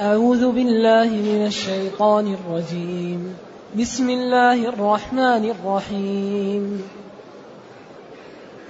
أعوذ 0.00 0.52
بالله 0.52 1.10
من 1.10 1.46
الشيطان 1.46 2.34
الرجيم. 2.34 3.34
بسم 3.80 4.10
الله 4.10 4.68
الرحمن 4.68 5.50
الرحيم. 5.50 6.82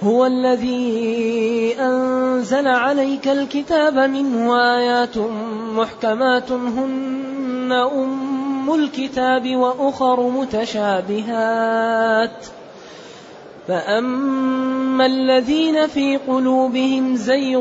هو 0.03 0.27
الذي 0.27 1.77
أنزل 1.81 2.69
عليك 2.69 3.29
الكتاب 3.29 3.99
منه 3.99 4.57
آيات 4.77 5.19
محكمات 5.77 6.53
هن 6.53 7.73
أم 7.73 8.75
الكتاب 8.75 9.57
وأخر 9.57 10.31
متشابهات. 10.31 11.27
فأما 13.69 15.07
الذين 15.07 15.87
في 15.87 16.17
قلوبهم 16.17 17.17
زيغ 17.17 17.61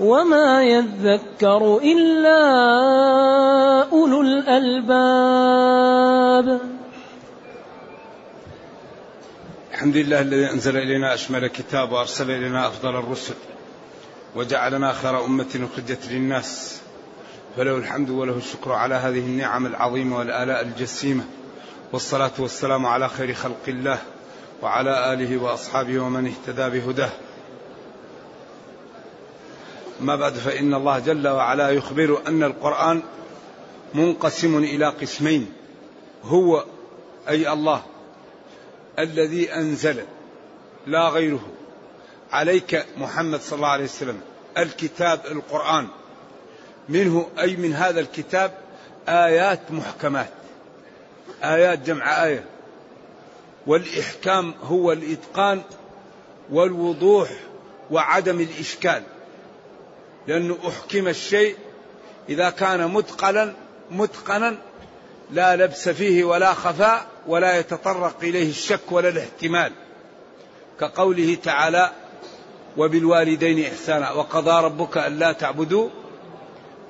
وما 0.00 0.62
يذكر 0.62 1.78
إلا 1.82 2.40
أولو 3.92 4.20
الألباب. 4.20 5.00
الحمد 9.72 9.96
لله 9.96 10.20
الذي 10.20 10.50
أنزل 10.50 10.76
إلينا 10.76 11.14
أشمل 11.14 11.46
كتاب 11.46 11.92
وأرسل 11.92 12.30
إلينا 12.30 12.66
أفضل 12.66 12.96
الرسل 12.96 13.34
وجعلنا 14.36 14.92
خير 14.92 15.24
أمة 15.24 15.68
أخرجت 15.72 16.08
للناس. 16.10 16.80
فله 17.56 17.76
الحمد 17.76 18.10
وله 18.10 18.36
الشكر 18.36 18.72
على 18.72 18.94
هذه 18.94 19.18
النعم 19.18 19.66
العظيمة 19.66 20.18
والآلاء 20.18 20.62
الجسيمة. 20.62 21.24
والصلاة 21.92 22.30
والسلام 22.38 22.86
على 22.86 23.08
خير 23.08 23.34
خلق 23.34 23.62
الله 23.68 23.98
وعلى 24.62 25.12
آله 25.12 25.38
وأصحابه 25.42 25.98
ومن 25.98 26.26
اهتدى 26.26 26.80
بهداه. 26.80 27.10
ما 30.00 30.16
بعد 30.16 30.32
فإن 30.34 30.74
الله 30.74 30.98
جل 30.98 31.28
وعلا 31.28 31.70
يخبر 31.70 32.22
أن 32.26 32.42
القرآن 32.42 33.02
منقسم 33.94 34.58
إلى 34.58 34.86
قسمين. 34.86 35.52
هو 36.24 36.64
أي 37.28 37.52
الله 37.52 37.82
الذي 38.98 39.54
أنزل 39.54 40.04
لا 40.86 41.08
غيره. 41.08 41.46
عليك 42.32 42.86
محمد 42.98 43.40
صلى 43.40 43.56
الله 43.56 43.68
عليه 43.68 43.84
وسلم 43.84 44.20
الكتاب 44.58 45.20
القرآن. 45.30 45.88
منه 46.88 47.28
أي 47.38 47.56
من 47.56 47.72
هذا 47.72 48.00
الكتاب 48.00 48.54
آيات 49.08 49.60
محكمات. 49.70 50.30
آيات 51.42 51.78
جمع 51.78 52.24
آية. 52.24 52.44
والإحكام 53.66 54.54
هو 54.62 54.92
الإتقان 54.92 55.62
والوضوح 56.50 57.30
وعدم 57.90 58.40
الإشكال. 58.40 59.02
لأنه 60.30 60.58
أحكم 60.68 61.08
الشيء 61.08 61.56
إذا 62.28 62.50
كان 62.50 62.90
متقنا 62.90 63.54
متقنا 63.90 64.56
لا 65.32 65.56
لبس 65.56 65.88
فيه 65.88 66.24
ولا 66.24 66.54
خفاء 66.54 67.06
ولا 67.26 67.58
يتطرق 67.58 68.16
إليه 68.22 68.50
الشك 68.50 68.92
ولا 68.92 69.08
الاحتمال. 69.08 69.72
كقوله 70.80 71.36
تعالى 71.42 71.90
وبالوالدين 72.76 73.66
إحسانا 73.66 74.10
وقضى 74.10 74.64
ربك 74.64 74.98
ألا 74.98 75.32
تعبدوا 75.32 75.88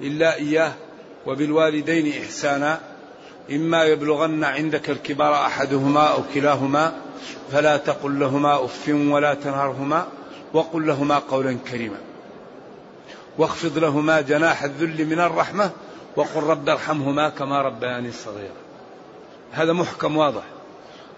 إلا 0.00 0.34
إياه 0.34 0.72
وبالوالدين 1.26 2.22
إحسانا. 2.22 2.80
إما 3.50 3.84
يبلغن 3.84 4.44
عندك 4.44 4.90
الكبار 4.90 5.34
أحدهما 5.34 6.06
أو 6.06 6.22
كلاهما 6.34 6.92
فلا 7.52 7.76
تقل 7.76 8.20
لهما 8.20 8.64
أف 8.64 8.88
ولا 8.88 9.34
تنهرهما 9.34 10.06
وقل 10.52 10.86
لهما 10.86 11.18
قولا 11.18 11.58
كريما. 11.70 12.09
واخفض 13.38 13.78
لهما 13.78 14.20
جناح 14.20 14.64
الذل 14.64 15.06
من 15.06 15.20
الرحمة 15.20 15.70
وقل 16.16 16.42
رب 16.42 16.68
ارحمهما 16.68 17.28
كما 17.28 17.62
ربياني 17.62 18.12
صغيرا. 18.12 18.60
هذا 19.52 19.72
محكم 19.72 20.16
واضح. 20.16 20.42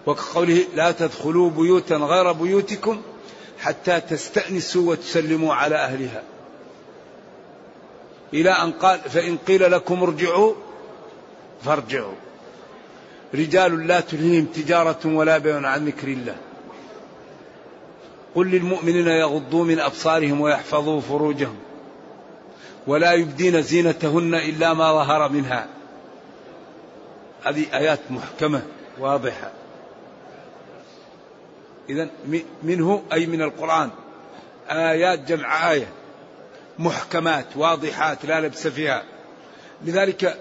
وكقوله 0.05 0.63
لا 0.75 0.91
تدخلوا 0.91 1.49
بيوتا 1.49 1.95
غير 1.95 2.31
بيوتكم 2.31 3.01
حتى 3.59 3.99
تستأنسوا 3.99 4.91
وتسلموا 4.91 5.53
على 5.53 5.75
أهلها. 5.75 6.23
إلى 8.33 8.49
أن 8.49 8.71
قال 8.71 8.99
فإن 8.99 9.37
قيل 9.37 9.71
لكم 9.71 10.03
ارجعوا 10.03 10.53
فارجعوا. 11.65 12.13
رجال 13.33 13.87
لا 13.87 13.99
تلهيهم 13.99 14.45
تجارة 14.45 14.99
ولا 15.05 15.37
بيع 15.37 15.67
عن 15.67 15.85
ذكر 15.85 16.07
الله. 16.07 16.35
قل 18.35 18.47
للمؤمنين 18.47 19.07
يغضوا 19.07 19.65
من 19.65 19.79
أبصارهم 19.79 20.41
ويحفظوا 20.41 21.01
فروجهم. 21.01 21.55
ولا 22.87 23.13
يبدين 23.13 23.61
زينتهن 23.61 24.35
إلا 24.35 24.73
ما 24.73 24.93
ظهر 24.93 25.29
منها. 25.29 25.67
هذه 27.43 27.65
آيات 27.73 27.99
محكمة 28.09 28.61
واضحة. 28.99 29.51
إذا 31.89 32.09
منه 32.63 33.03
أي 33.13 33.25
من 33.25 33.41
القرآن. 33.41 33.89
آيات 34.69 35.19
جمع 35.19 35.71
آية. 35.71 35.87
محكمات 36.79 37.45
واضحات 37.55 38.25
لا 38.25 38.41
لبس 38.41 38.67
فيها. 38.67 39.03
لذلك 39.85 40.39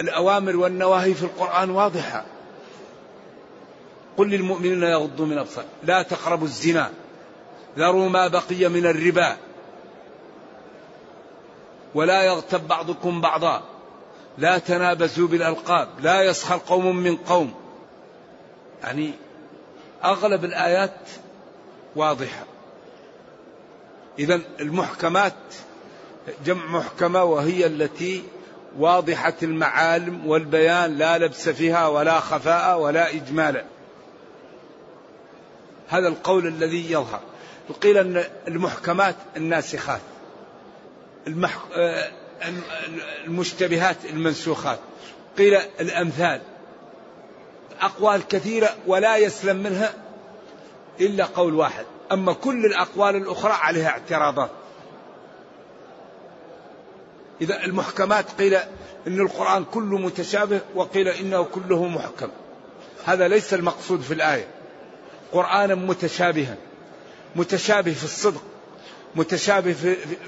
الأوامر 0.00 0.56
والنواهي 0.56 1.14
في 1.14 1.22
القرآن 1.22 1.70
واضحة. 1.70 2.24
قل 4.16 4.30
للمؤمنين 4.30 4.82
يغضوا 4.82 5.26
من 5.26 5.38
أبصار 5.38 5.64
لا 5.84 6.02
تقربوا 6.02 6.46
الزنا. 6.46 6.90
ذروا 7.78 8.08
ما 8.08 8.28
بقي 8.28 8.68
من 8.68 8.86
الربا. 8.86 9.36
ولا 11.96 12.22
يغتب 12.22 12.68
بعضكم 12.68 13.20
بعضا. 13.20 13.62
لا 14.38 14.58
تنابزوا 14.58 15.28
بالألقاب. 15.28 15.88
لا 16.00 16.22
يسخر 16.22 16.60
قوم 16.66 16.96
من 16.96 17.16
قوم. 17.16 17.54
يعني 18.82 19.12
أغلب 20.04 20.44
الآيات 20.44 20.96
واضحة. 21.96 22.44
إذا 24.18 24.40
المحكمات 24.60 25.34
جمع 26.44 26.66
محكمة 26.66 27.24
وهي 27.24 27.66
التي 27.66 28.22
واضحة 28.78 29.34
المعالم 29.42 30.26
والبيان 30.26 30.98
لا 30.98 31.18
لبس 31.18 31.48
فيها 31.48 31.86
ولا 31.86 32.20
خفاء 32.20 32.78
ولا 32.78 33.14
إجمالا. 33.14 33.64
هذا 35.88 36.08
القول 36.08 36.46
الذي 36.46 36.92
يظهر. 36.92 37.20
قيل 37.82 37.98
أن 37.98 38.24
المحكمات 38.48 39.16
الناسخات. 39.36 40.00
المح... 41.26 41.58
آه، 41.74 42.10
المشتبهات 43.24 43.96
المنسوخات. 44.04 44.78
قيل 45.38 45.54
الأمثال. 45.80 46.40
أقوال 47.80 48.28
كثيرة 48.28 48.76
ولا 48.86 49.16
يسلم 49.16 49.56
منها 49.56 49.94
إلا 51.00 51.24
قول 51.24 51.54
واحد. 51.54 51.84
أما 52.12 52.32
كل 52.32 52.64
الأقوال 52.66 53.16
الأخرى 53.16 53.52
عليها 53.52 53.88
اعتراضات. 53.88 54.50
إذا 57.40 57.64
المحكمات 57.64 58.30
قيل 58.30 58.54
إن 59.06 59.20
القرآن 59.20 59.64
كله 59.64 59.98
متشابه 59.98 60.60
وقيل 60.74 61.08
إنه 61.08 61.42
كله 61.44 61.86
محكم. 61.86 62.28
هذا 63.04 63.28
ليس 63.28 63.54
المقصود 63.54 64.00
في 64.00 64.14
الآية. 64.14 64.48
قرآنا 65.32 65.74
متشابها. 65.74 66.56
متشابه 67.36 67.92
في 67.92 68.04
الصدق. 68.04 68.42
متشابه 69.16 69.72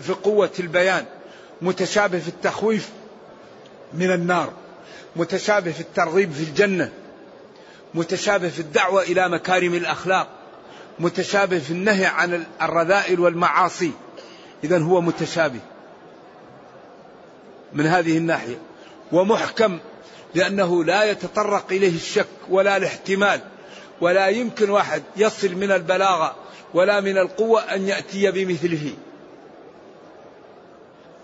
في, 0.02 0.12
قوة 0.12 0.50
البيان 0.60 1.04
متشابه 1.62 2.18
في 2.18 2.28
التخويف 2.28 2.88
من 3.94 4.12
النار 4.12 4.52
متشابه 5.16 5.72
في 5.72 5.80
الترغيب 5.80 6.32
في 6.32 6.42
الجنة 6.42 6.92
متشابه 7.94 8.48
في 8.48 8.60
الدعوة 8.60 9.02
إلى 9.02 9.28
مكارم 9.28 9.74
الأخلاق 9.74 10.28
متشابه 10.98 11.58
في 11.58 11.70
النهي 11.70 12.06
عن 12.06 12.44
الرذائل 12.62 13.20
والمعاصي. 13.20 13.92
إذا 14.64 14.78
هو 14.78 15.00
متشابه 15.00 15.60
من 17.72 17.86
هذه 17.86 18.18
الناحية. 18.18 18.58
ومحكم 19.12 19.78
لأنه 20.34 20.84
لا 20.84 21.04
يتطرق 21.04 21.64
إليه 21.70 21.96
الشك 21.96 22.26
ولا 22.48 22.76
الاحتمال 22.76 23.40
ولا 24.00 24.28
يمكن 24.28 24.70
واحد 24.70 25.02
يصل 25.16 25.54
من 25.54 25.72
البلاغة 25.72 26.36
ولا 26.74 27.00
من 27.00 27.18
القوة 27.18 27.60
أن 27.60 27.88
يأتي 27.88 28.30
بمثله. 28.30 28.92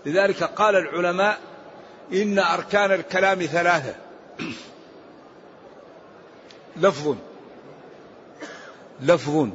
لذلك 0.05 0.43
قال 0.43 0.75
العلماء 0.75 1.39
إن 2.13 2.39
أركان 2.39 2.91
الكلام 2.91 3.41
ثلاثة. 3.41 3.95
لفظ 6.77 7.15
لفظ 9.01 9.47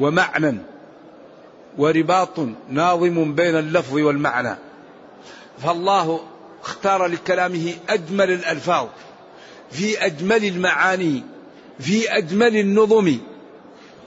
ومعنى 0.00 0.58
ورباط 1.78 2.40
ناظم 2.70 3.34
بين 3.34 3.58
اللفظ 3.58 3.94
والمعنى. 3.94 4.56
فالله 5.58 6.20
اختار 6.62 7.06
لكلامه 7.06 7.74
أجمل 7.88 8.30
الألفاظ 8.30 8.88
في 9.70 10.06
أجمل 10.06 10.44
المعاني 10.44 11.22
في 11.80 12.18
أجمل 12.18 12.56
النظم. 12.56 13.18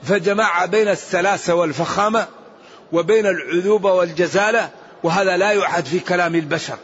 فجمع 0.02 0.64
بين 0.64 0.88
السلاسة 0.88 1.54
والفخامة 1.54 2.26
وبين 2.92 3.26
العذوبة 3.26 3.92
والجزالة 3.92 4.70
وهذا 5.02 5.36
لا 5.36 5.52
يعهد 5.52 5.86
في 5.86 6.00
كلام 6.00 6.34
البشر. 6.34 6.76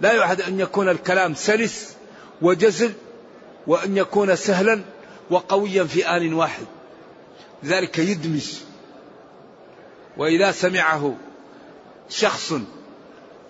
لا 0.00 0.12
يعهد 0.12 0.40
أن 0.40 0.60
يكون 0.60 0.88
الكلام 0.88 1.34
سلس 1.34 1.96
وجزل 2.42 2.92
وأن 3.66 3.96
يكون 3.96 4.36
سهلا 4.36 4.80
وقويا 5.30 5.84
في 5.84 6.08
آن 6.08 6.34
واحد. 6.34 6.66
ذلك 7.64 7.98
يدمج 7.98 8.46
وإذا 10.16 10.52
سمعه 10.52 11.16
شخص 12.08 12.54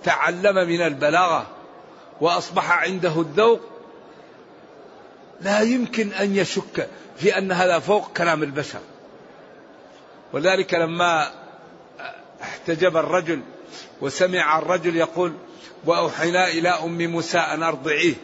تعلم 0.05 0.69
من 0.69 0.81
البلاغة 0.81 1.47
وأصبح 2.21 2.71
عنده 2.71 3.21
الذوق 3.21 3.61
لا 5.43 5.61
يمكن 5.61 6.13
أن 6.13 6.37
يشك 6.37 6.89
في 7.17 7.39
أن 7.39 7.53
هذا 7.53 7.79
فوق 7.79 8.13
كلام 8.13 8.43
البشر. 8.43 8.81
ولذلك 10.33 10.75
لما 10.75 11.31
احتجب 12.43 12.97
الرجل 12.97 13.41
وسمع 14.01 14.59
الرجل 14.59 14.97
يقول 14.97 15.33
وأوحينا 15.85 16.49
إلى 16.49 16.69
أم 16.69 17.11
موسى 17.11 17.39
أن 17.39 17.63
أرضعيه 17.63 18.15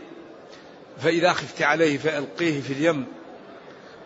فإذا 1.02 1.32
خفت 1.32 1.62
عليه 1.62 1.98
فألقيه 1.98 2.60
في 2.60 2.72
اليم. 2.72 3.06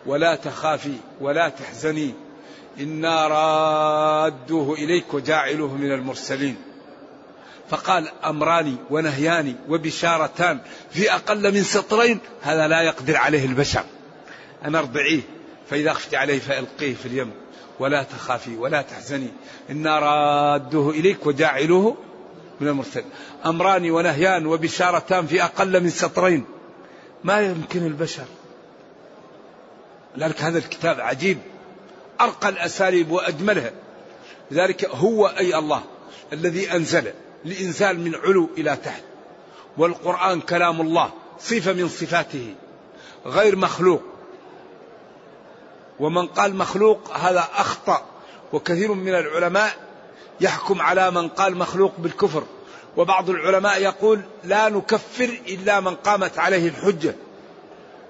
ولا 0.05 0.35
تخافي 0.35 0.97
ولا 1.21 1.49
تحزني 1.49 2.13
إنا 2.79 3.27
رادوه 3.27 4.73
إليك 4.73 5.13
وجاعلوه 5.13 5.73
من 5.73 5.91
المرسلين. 5.91 6.72
فقال 7.69 8.07
أمران 8.25 8.75
ونهيان 8.89 9.55
وبشارتان 9.69 10.59
في 10.91 11.13
أقل 11.13 11.53
من 11.53 11.63
سطرين 11.63 12.19
هذا 12.41 12.67
لا 12.67 12.81
يقدر 12.81 13.17
عليه 13.17 13.45
البشر. 13.45 13.83
أن 14.65 14.75
أرضعيه 14.75 15.21
فإذا 15.69 15.93
خفت 15.93 16.15
عليه 16.15 16.39
فألقيه 16.39 16.95
في 16.95 17.05
اليم. 17.05 17.31
ولا 17.79 18.03
تخافي 18.03 18.55
ولا 18.55 18.81
تحزني 18.81 19.27
إنا 19.69 19.99
رادوه 19.99 20.89
إليك 20.89 21.25
وجاعلوه 21.25 21.97
من 22.61 22.67
المرسلين. 22.67 23.05
أمران 23.45 23.91
ونهيان 23.91 24.45
وبشارتان 24.45 25.27
في 25.27 25.43
أقل 25.43 25.83
من 25.83 25.89
سطرين. 25.89 26.45
ما 27.23 27.41
يمكن 27.41 27.85
البشر. 27.85 28.25
لذلك 30.17 30.41
هذا 30.41 30.57
الكتاب 30.57 30.99
عجيب. 31.01 31.37
أرقى 32.21 32.49
الأساليب 32.49 33.11
وأجملها. 33.11 33.71
لذلك 34.51 34.85
هو 34.85 35.27
أي 35.27 35.57
الله 35.57 35.83
الذي 36.33 36.71
أنزل 36.71 37.13
لإنزال 37.45 37.99
من 37.99 38.15
علو 38.15 38.49
إلى 38.57 38.75
تحت. 38.75 39.03
والقرآن 39.77 40.41
كلام 40.41 40.81
الله 40.81 41.09
صفة 41.39 41.73
من 41.73 41.87
صفاته 41.87 42.55
غير 43.25 43.55
مخلوق. 43.55 44.01
ومن 45.99 46.27
قال 46.27 46.55
مخلوق 46.55 47.17
هذا 47.17 47.47
أخطأ 47.55 48.05
وكثير 48.53 48.93
من 48.93 49.15
العلماء 49.15 49.73
يحكم 50.41 50.81
على 50.81 51.11
من 51.11 51.27
قال 51.27 51.57
مخلوق 51.57 51.93
بالكفر. 51.97 52.43
وبعض 52.97 53.29
العلماء 53.29 53.81
يقول 53.81 54.21
لا 54.43 54.69
نكفر 54.69 55.41
إلا 55.47 55.79
من 55.79 55.95
قامت 55.95 56.39
عليه 56.39 56.67
الحجة. 56.67 57.15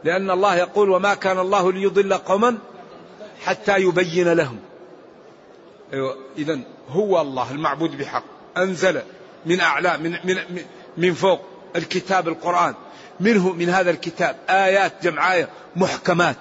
لأن 0.04 0.32
الله 0.32 0.56
يقول 0.56 0.90
وما 0.90 1.14
كان 1.14 1.40
الله 1.40 1.72
ليضل 1.72 2.14
قوما 2.14 2.58
حتى 3.46 3.78
يبين 3.78 4.34
لهم. 4.34 4.60
أيوة 5.94 6.18
إذا 6.38 6.60
هو 6.90 7.22
الله 7.22 7.52
المعبود 7.52 7.98
بحق 7.98 8.24
أنزل 8.58 9.02
من 9.46 9.60
أعلى 9.60 9.98
من, 9.98 10.12
من, 10.24 10.64
من 10.98 11.14
فوق 11.14 11.42
الكتاب 11.76 12.28
القرآن. 12.28 12.74
منه 13.20 13.54
من 13.54 13.70
هذا 13.70 13.92
الكتاب 13.92 14.36
آيات 14.50 14.94
جمعاية 15.04 15.50
محكمات. 15.76 16.36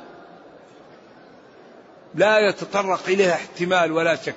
لا 2.14 2.49
يتطرق 2.49 3.00
إليها 3.08 3.34
احتمال 3.34 3.93
ولا 3.93 4.16
شك. 4.16 4.34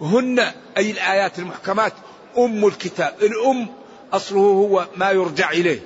هن 0.00 0.38
أي 0.76 0.90
الآيات 0.90 1.38
المحكمات 1.38 1.92
أم 2.38 2.66
الكتاب. 2.66 3.14
الأم 3.22 3.68
أصله 4.12 4.40
هو 4.40 4.86
ما 4.96 5.10
يرجع 5.10 5.50
إليه. 5.50 5.80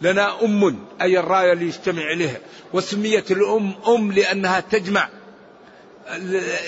لنا 0.00 0.44
أم 0.44 0.86
أي 1.02 1.18
الراية 1.18 1.52
اللي 1.52 1.66
يجتمع 1.66 2.02
إليها. 2.12 2.38
وسميت 2.72 3.30
الأم 3.30 3.74
أم 3.88 4.12
لأنها 4.12 4.60
تجمع 4.60 5.08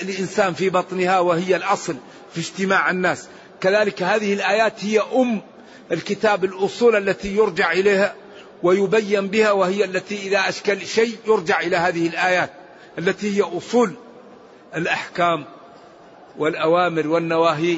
الإنسان 0.01 0.53
في 0.53 0.69
بطنها 0.69 1.19
وهي 1.19 1.55
الأصل 1.55 1.95
في 2.33 2.39
اجتماع 2.39 2.89
الناس. 2.89 3.27
كذلك 3.61 4.03
هذه 4.03 4.33
الآيات 4.33 4.85
هي 4.85 4.99
أم 4.99 5.41
الكتاب 5.91 6.45
الأصول 6.45 6.95
التي 6.95 7.35
يرجع 7.35 7.71
إليها 7.71 8.15
ويبين 8.63 9.27
بها 9.27 9.51
وهي 9.51 9.83
التي 9.85 10.27
إذا 10.27 10.49
أشكل 10.49 10.87
شيء 10.87 11.17
يرجع 11.27 11.59
إلى 11.59 11.77
هذه 11.77 12.07
الآيات 12.07 12.49
التي 12.99 13.37
هي 13.37 13.41
أصول 13.41 13.93
الأحكام 14.75 15.45
والأوامر 16.37 17.07
والنواهي 17.07 17.77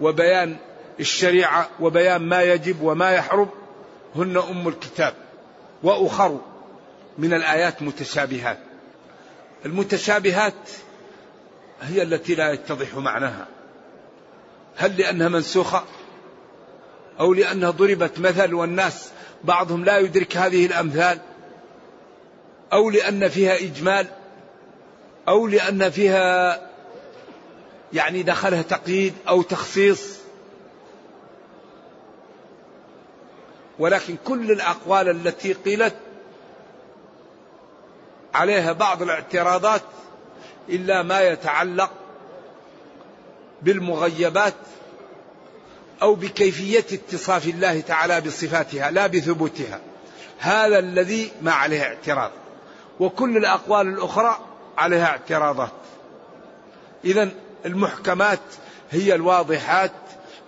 وبيان 0.00 0.56
الشريعة 1.00 1.68
وبيان 1.80 2.22
ما 2.22 2.42
يجب 2.42 2.82
وما 2.82 3.10
يحرم. 3.10 3.48
هن 4.16 4.36
أم 4.36 4.68
الكتاب 4.68 5.14
وأخر 5.82 6.40
من 7.18 7.34
الآيات 7.34 7.82
متشابهات. 7.82 8.58
المتشابهات 9.66 10.54
هي 11.82 12.02
التي 12.02 12.34
لا 12.34 12.52
يتضح 12.52 12.94
معناها. 12.94 13.46
هل 14.76 14.96
لأنها 14.96 15.28
منسوخة؟ 15.28 15.84
أو 17.20 17.34
لأنها 17.34 17.70
ضربت 17.70 18.18
مثل 18.18 18.54
والناس 18.54 19.10
بعضهم 19.44 19.84
لا 19.84 19.98
يدرك 19.98 20.36
هذه 20.36 20.66
الأمثال؟ 20.66 21.18
أو 22.72 22.90
لأن 22.90 23.28
فيها 23.28 23.56
إجمال؟ 23.56 24.06
أو 25.28 25.46
لأن 25.46 25.90
فيها 25.90 26.60
يعني 27.92 28.22
دخلها 28.22 28.62
تقييد 28.62 29.14
أو 29.28 29.42
تخصيص؟ 29.42 30.18
ولكن 33.78 34.16
كل 34.24 34.50
الأقوال 34.50 35.08
التي 35.08 35.52
قيلت 35.52 35.94
عليها 38.34 38.72
بعض 38.72 39.02
الاعتراضات 39.02 39.82
إلا 40.68 41.02
ما 41.02 41.20
يتعلق 41.20 41.90
بالمغيبات 43.62 44.54
أو 46.02 46.14
بكيفية 46.14 46.84
اتصاف 46.92 47.46
الله 47.46 47.80
تعالى 47.80 48.20
بصفاتها 48.20 48.90
لا 48.90 49.06
بثبوتها. 49.06 49.80
هذا 50.38 50.78
الذي 50.78 51.32
ما 51.42 51.52
عليه 51.52 51.82
اعتراض. 51.82 52.30
وكل 53.00 53.36
الأقوال 53.36 53.86
الأخرى 53.86 54.38
عليها 54.78 55.06
اعتراضات. 55.06 55.72
إذا 57.04 57.28
المحكمات 57.66 58.40
هي 58.90 59.14
الواضحات 59.14 59.92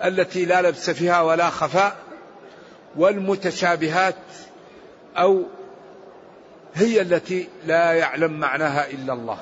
التي 0.05 0.45
لا 0.45 0.63
لبس 0.63 0.91
فيها 0.91 1.21
ولا 1.21 1.51
خفاء 1.51 1.97
والمتشابهات 2.97 4.17
أو 5.17 5.43
هي 6.75 7.01
التي 7.01 7.49
لا 7.67 7.93
يعلم 7.93 8.41
معناها 8.41 8.91
إلا 8.91 9.13
الله. 9.13 9.39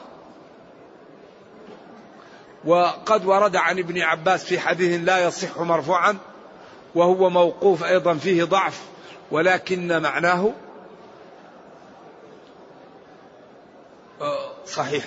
وقد 2.64 3.26
ورد 3.26 3.56
عن 3.56 3.78
ابن 3.78 4.00
عباس 4.00 4.44
في 4.44 4.60
حديث 4.60 5.00
لا 5.04 5.26
يصح 5.26 5.58
مرفوعا 5.58 6.16
وهو 6.94 7.30
موقوف 7.30 7.84
أيضا 7.84 8.14
فيه 8.14 8.44
ضعف 8.44 8.82
ولكن 9.30 10.02
معناه 10.02 10.52
صحيح 14.66 15.04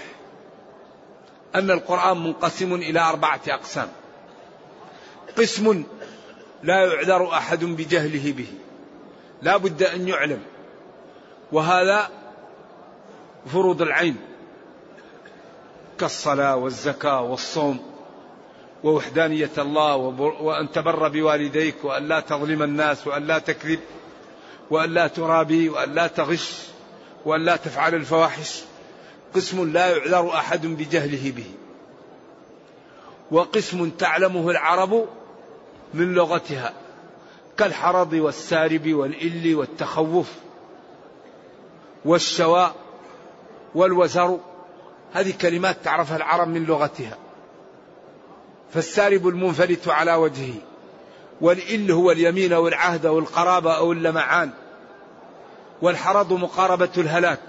أن 1.56 1.72
القرآن 1.72 2.24
منقسم 2.24 2.74
إلى 2.74 3.00
أربعة 3.00 3.42
أقسام. 3.48 3.88
قسم 5.38 5.84
لا 6.64 6.86
يعذر 6.86 7.34
أحد 7.34 7.64
بجهله 7.64 8.32
به 8.32 8.48
لا 9.42 9.58
بد 9.58 9.84
أن 9.84 10.08
يعلم 10.08 10.44
وهذا 11.52 12.10
فروض 13.54 13.82
العين. 13.82 14.18
كالصلاة 16.00 16.56
والزكاة 16.56 17.22
والصوم 17.22 17.80
ووحدانية 18.84 19.52
الله 19.58 19.96
وأن 20.42 20.72
تبر 20.72 21.08
بوالديك 21.08 21.76
وأن 21.84 22.08
لا 22.08 22.20
تظلم 22.20 22.64
الناس 22.64 23.08
وأن 23.08 23.24
لا 23.24 23.40
تكذب 23.40 23.80
وأن 24.72 24.90
لا 24.94 25.08
ترابي 25.08 25.70
وأن 25.70 25.94
لا 25.94 26.08
تغش 26.08 26.68
وأن 27.26 27.46
لا 27.46 27.56
تفعل 27.56 27.96
الفواحش 27.96 28.62
قسم 29.36 29.72
لا 29.72 29.98
يعذر 29.98 30.34
أحد 30.34 30.66
بجهله 30.66 31.32
به 31.32 31.52
وقسم 33.32 33.90
تعلمه 33.90 34.50
العرب 34.50 35.06
من 35.94 36.14
لغتها 36.14 36.74
كالحرض 37.58 38.14
والسارب 38.14 38.94
والإل 38.94 39.56
والتخوف 39.56 40.28
والشواء 42.06 42.76
والوزر 43.76 44.40
هذه 45.14 45.34
كلمات 45.42 45.78
تعرفها 45.84 46.18
العرب 46.18 46.48
من 46.48 46.66
لغتها. 46.66 47.18
فالسارب 48.74 49.28
المنفلت 49.28 49.88
على 49.88 50.14
وجهه 50.14 50.54
والإل 51.42 51.92
هو 51.92 52.12
اليمين 52.12 52.54
أو 52.54 52.68
العهد 52.68 53.06
أو 53.06 53.20
القرابة 53.20 53.78
أو 53.78 53.92
اللمعان 53.92 54.52
والحرض 55.82 56.34
مقاربة 56.34 56.90
الهلاك 56.98 57.40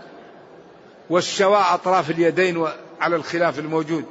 والشواء 1.10 1.74
أطراف 1.74 2.10
اليدين 2.10 2.68
على 3.00 3.16
الخلاف 3.16 3.58
الموجود 3.58 4.04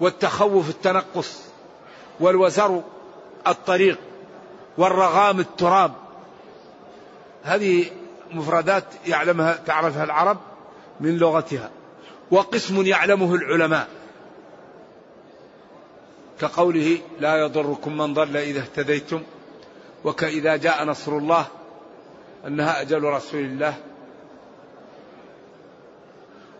والتخوف 0.00 0.70
التنقص 0.70 1.40
والوزر 2.20 2.82
الطريق 3.46 3.98
والرغام 4.78 5.40
التراب. 5.40 5.92
هذه 7.42 7.86
مفردات 8.32 8.84
يعلمها 9.06 9.58
تعرفها 9.66 10.04
العرب 10.04 10.38
من 11.00 11.18
لغتها. 11.18 11.70
وقسم 12.30 12.86
يعلمه 12.86 13.34
العلماء. 13.34 13.88
كقوله 16.40 16.98
لا 17.20 17.36
يضركم 17.36 17.96
من 17.96 18.14
ضل 18.14 18.36
إذا 18.36 18.60
اهتديتم 18.60 19.22
وكإذا 20.04 20.56
جاء 20.56 20.84
نصر 20.84 21.18
الله 21.18 21.46
أنها 22.46 22.80
أجل 22.80 23.02
رسول 23.02 23.40
الله. 23.40 23.74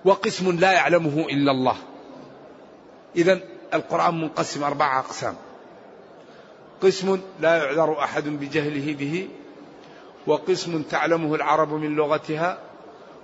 وقسم 0.05 0.59
لا 0.59 0.73
يعلمه 0.73 1.27
إلا 1.31 1.51
الله. 1.51 1.77
إذا 3.17 3.41
القرآن 3.75 4.21
منقسم 4.21 4.65
أربعة 4.65 4.99
أقسام. 4.99 5.37
قسم 6.83 7.21
لا 7.41 7.57
يعذر 7.57 7.99
أحد 7.99 8.29
بجهله 8.29 8.95
به 8.95 9.29
وقسم 10.27 10.83
تعلمه 10.83 11.35
العرب 11.35 11.73
من 11.73 11.97
لغتها 11.97 12.59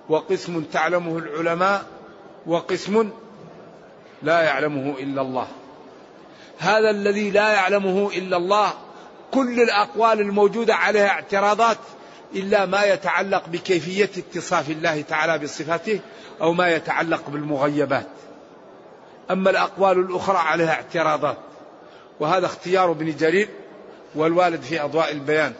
وقسم 0.09 0.63
تعلمه 0.73 1.19
العلماء 1.19 2.01
وقسم 2.47 3.11
لا 4.23 4.43
يعلمه 4.43 4.99
إلا 4.99 5.23
الله. 5.23 5.47
هذا 6.59 6.91
الذي 6.91 7.31
لا 7.31 7.49
يعلمه 7.49 8.11
إلا 8.17 8.37
الله 8.37 8.73
كل 9.33 9.61
الأقوال 9.61 10.21
الموجودة 10.21 10.75
عليها 10.75 11.09
اعتراضات 11.09 11.79
إلا 12.35 12.67
ما 12.67 12.85
يتعلق 12.85 13.49
بكيفية 13.49 14.11
اتصاف 14.19 14.71
الله 14.71 15.01
تعالى 15.01 15.39
بصفاته 15.39 16.01
أو 16.41 16.53
ما 16.53 16.69
يتعلق 16.69 17.31
بالمغيبات. 17.31 18.07
أما 19.31 19.51
الأقوال 19.51 19.99
الأخرى 19.99 20.39
عليها 20.39 20.73
اعتراضات. 20.73 21.37
وهذا 22.21 22.47
اختيار 22.47 22.91
ابن 22.91 23.17
جرير 23.17 23.49
والوالد 24.15 24.63
في 24.63 24.85
أضواء 24.85 25.13
البيان 25.13 25.53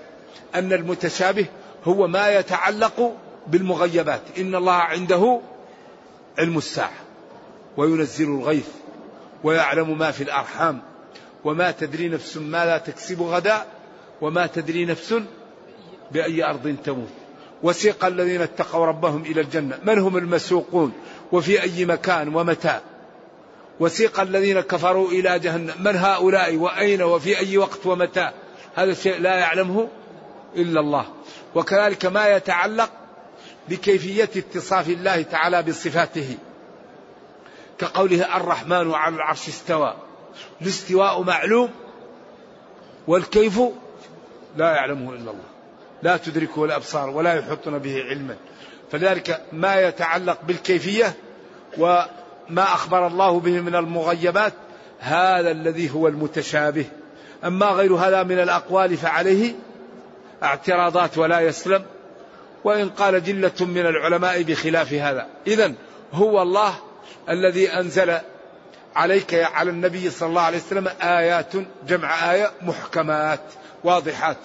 أن 0.55 0.73
المتشابه 0.73 1.47
هو 1.85 2.07
ما 2.07 2.31
يتعلق 2.31 3.17
بالمغيبات. 3.47 4.23
إن 4.39 4.55
الله 4.55 4.73
عنده 4.73 5.41
علم 6.39 6.59
الساعة 6.59 6.93
وينزل 7.77 8.25
الغيث 8.25 8.69
ويعلم 9.45 9.99
ما 9.99 10.11
في 10.11 10.23
الأرحام 10.23 10.83
وما 11.45 11.71
تدري 11.71 12.09
نفس 12.09 12.37
ما 12.37 12.65
لا 12.65 12.79
تكسب 12.79 13.23
غدا 13.23 13.67
وما 14.21 14.47
تدري 14.47 14.85
نفس 14.85 15.15
بأي 16.11 16.45
أرض 16.45 16.77
تموت. 16.85 17.09
وسيق 17.63 18.05
الذين 18.05 18.41
اتقوا 18.41 18.87
ربهم 18.87 19.23
إلى 19.23 19.41
الجنة. 19.41 19.79
من 19.85 19.99
هم 19.99 20.17
المسوقون؟ 20.17 20.93
وفي 21.33 21.63
أي 21.63 21.85
مكان 21.85 22.35
ومتى؟ 22.35 22.81
وسيق 23.81 24.21
الذين 24.21 24.61
كفروا 24.61 25.09
إلى 25.09 25.39
جهنم. 25.39 25.75
من 25.81 25.97
هؤلاء؟ 25.97 26.57
وأين؟ 26.57 27.03
وفي 27.03 27.39
أي 27.39 27.59
وقت 27.59 27.87
ومتى؟ 27.87 28.31
هذا 28.75 28.91
الشيء 28.91 29.21
لا 29.21 29.35
يعلمه 29.35 29.89
إلا 30.57 30.81
الله. 30.81 31.07
وكذلك 31.55 32.07
ما 32.07 32.29
يتعلق 32.29 32.91
بكيفية 33.69 34.31
اتصاف 34.37 34.89
الله 34.89 35.23
تعالى 35.23 35.63
بصفاته. 35.63 36.37
كقوله 37.79 38.37
الرحمن 38.37 38.95
على 38.95 39.17
العرش 39.17 39.49
استوى. 39.49 39.97
الاستواء 40.63 41.23
معلوم 41.23 41.71
والكيف 43.07 43.61
لا 44.57 44.75
يعلمه 44.75 45.11
إلا 45.11 45.31
الله. 45.31 45.45
لا 46.03 46.17
تدركه 46.17 46.65
الأبصار 46.65 47.11
ولا 47.11 47.35
يحطون 47.35 47.79
به 47.79 48.05
علما. 48.05 48.37
فلذلك 48.93 49.43
ما 49.53 49.81
يتعلق 49.81 50.39
بالكيفية 50.43 51.15
وما 51.79 52.09
أخبر 52.59 53.07
الله 53.07 53.41
به 53.41 53.61
من 53.61 53.75
المغيبات. 53.75 54.53
هذا 54.99 55.51
الذي 55.51 55.91
هو 55.91 56.09
المتشابه. 56.09 56.87
أما 57.45 57.67
غير 57.67 57.95
هذا 57.95 58.23
من 58.23 58.39
الأقوال 58.39 58.97
فعليه 58.97 59.55
اعتراضات 60.43 61.19
ولا 61.19 61.41
يسلم. 61.41 61.85
وإن 62.65 62.91
قال 62.91 63.25
جلة 63.25 63.53
من 63.61 63.87
العلماء 63.87 64.43
بخلاف 64.43 64.93
هذا. 64.93 65.27
إذا 65.47 65.73
هو 66.13 66.43
الله 66.43 66.75
الذي 67.29 67.69
أنزل 67.69 68.19
عليك 68.95 69.35
على 69.35 69.71
النبي 69.71 70.11
صلى 70.11 70.29
الله 70.29 70.43
عليه 70.43 70.59
وسلم 70.59 70.89
آيات 71.03 71.53
جمع 71.89 72.33
آية 72.33 72.51
محكمات 72.63 73.41
واضحات 73.85 74.37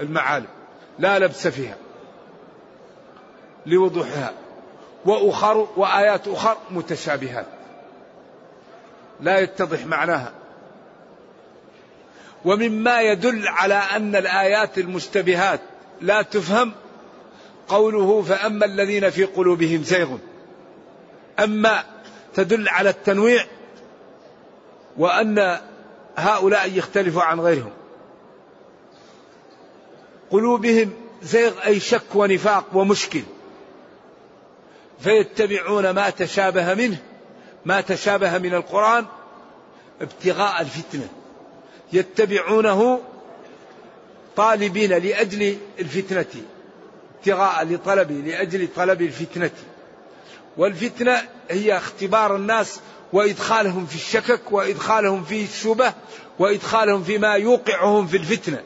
المعالم. 0.00 0.46
لا 0.98 1.18
لبس 1.18 1.48
فيها 1.48 1.76
لوضوحها. 3.66 4.32
وأخر 5.04 5.68
وآيات 5.76 6.28
أخر 6.28 6.56
متشابهات. 6.70 7.46
لا 9.20 9.38
يتضح 9.38 9.86
معناها. 9.86 10.32
ومما 12.44 13.00
يدل 13.00 13.48
على 13.48 13.74
أن 13.74 14.16
الآيات 14.16 14.78
المشتبهات 14.78 15.60
لا 16.00 16.22
تفهم 16.22 16.72
قوله 17.68 18.22
فأما 18.22 18.64
الذين 18.64 19.10
في 19.10 19.24
قلوبهم 19.24 19.82
زيغ. 19.82 20.16
أما 21.38 21.84
تدل 22.34 22.68
على 22.68 22.90
التنويع 22.90 23.44
وأن 24.96 25.58
هؤلاء 26.16 26.72
يختلفوا 26.74 27.22
عن 27.22 27.40
غيرهم. 27.40 27.72
قلوبهم 30.30 30.90
زيغ 31.22 31.66
أي 31.66 31.80
شك 31.80 32.14
ونفاق 32.14 32.64
ومشكل. 32.74 33.22
فيتبعون 35.00 35.90
ما 35.90 36.10
تشابه 36.10 36.74
منه 36.74 36.98
ما 37.64 37.80
تشابه 37.80 38.38
من 38.38 38.54
القرآن 38.54 39.06
ابتغاء 40.00 40.60
الفتنة. 40.60 41.08
يتبعونه 41.92 43.00
طالبين 44.36 44.90
لأجل 44.90 45.56
الفتنة. 45.78 46.42
ابتغاء 47.18 47.64
لطلب 47.64 48.10
لأجل 48.26 48.68
طلب 48.76 49.02
الفتنة. 49.02 49.50
والفتنة 50.56 51.22
هي 51.50 51.76
اختبار 51.76 52.36
الناس 52.36 52.80
وإدخالهم 53.12 53.86
في 53.86 53.94
الشكك 53.94 54.52
وإدخالهم 54.52 55.24
في 55.24 55.44
الشبه 55.44 55.92
وإدخالهم 56.38 57.02
فيما 57.02 57.34
يوقعهم 57.34 58.06
في 58.06 58.16
الفتنة. 58.16 58.62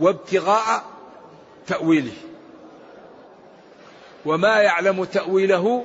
وابتغاء 0.00 0.84
تأويله. 1.66 2.12
وما 4.24 4.56
يعلم 4.56 5.04
تأويله 5.04 5.84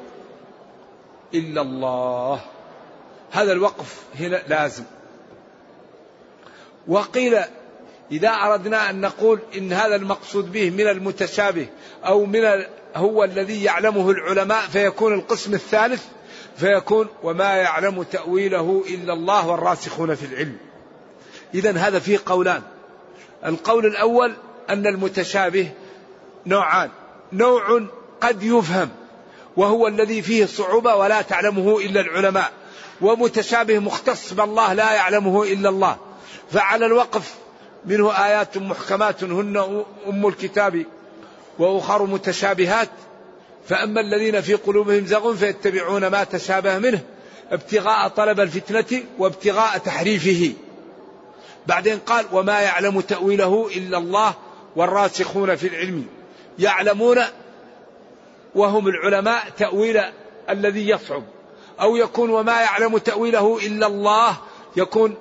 إلا 1.34 1.62
الله. 1.62 2.42
هذا 3.32 3.52
الوقف 3.52 4.04
هنا 4.20 4.42
لازم. 4.48 4.84
وقيل 6.88 7.40
إذا 8.12 8.30
أردنا 8.30 8.90
أن 8.90 9.02
نقول 9.02 9.40
إن 9.58 9.74
هذا 9.74 9.96
المقصود 9.96 10.52
به 10.52 10.70
من 10.70 10.88
المتشابه 10.88 11.68
أو 12.06 12.26
من 12.26 12.42
هو 12.96 13.24
الذي 13.24 13.64
يعلمه 13.64 14.12
العلماء 14.12 14.62
فيكون 14.62 15.14
القسم 15.14 15.54
الثالث 15.54 16.04
فيكون 16.58 17.08
وما 17.24 17.56
يعلم 17.56 18.04
تأويله 18.04 18.84
إلا 18.90 19.14
الله 19.14 19.48
والراسخون 19.48 20.16
في 20.16 20.26
العلم. 20.26 20.58
إذا 21.54 21.78
هذا 21.78 22.00
فيه 22.00 22.20
قولان. 22.26 22.62
القول 23.46 23.86
الأول 23.86 24.34
أن 24.70 24.88
المتشابه 24.88 25.72
نوعان. 26.46 26.90
نوع 27.34 27.82
قد 28.22 28.44
يفهم 28.44 28.90
وهو 29.58 29.88
الذي 29.88 30.22
فيه 30.22 30.46
صعوبة 30.46 30.96
ولا 30.96 31.22
تعلمه 31.22 31.80
إلا 31.80 32.02
العلماء. 32.02 32.52
ومتشابه 33.02 33.80
مختص 33.80 34.34
بالله 34.34 34.74
لا 34.74 34.94
يعلمه 34.94 35.44
إلا 35.44 35.70
الله. 35.70 35.98
فعلى 36.52 36.86
الوقف 36.86 37.36
منه 37.86 38.26
آيات 38.26 38.58
محكمات 38.58 39.24
هن 39.24 39.84
أم 40.08 40.28
الكتاب 40.28 40.86
وأخر 41.60 42.06
متشابهات. 42.06 42.90
فأما 43.68 44.02
الذين 44.02 44.42
في 44.42 44.54
قلوبهم 44.54 45.06
زغ 45.06 45.36
فيتبعون 45.36 46.08
ما 46.08 46.24
تشابه 46.24 46.78
منه 46.78 47.02
ابتغاء 47.52 48.08
طلب 48.08 48.40
الفتنة 48.40 49.04
وابتغاء 49.18 49.78
تحريفه. 49.78 50.54
بعدين 51.68 52.00
قال 52.00 52.26
وما 52.32 52.62
يعلم 52.62 53.02
تأويله 53.02 53.70
إلا 53.76 53.98
الله 53.98 54.34
والراسخون 54.76 55.56
في 55.56 55.68
العلم. 55.68 56.06
يعلمون 56.60 57.20
وهم 58.56 58.88
العلماء 58.88 59.44
تأويل 59.58 60.02
الذي 60.50 60.90
يصعب. 60.90 61.24
أو 61.82 61.96
يكون 61.96 62.30
وما 62.30 62.62
يعلم 62.62 62.98
تأويله 62.98 63.60
إلا 63.66 63.88
الله 63.88 64.38
يكون 64.76 65.16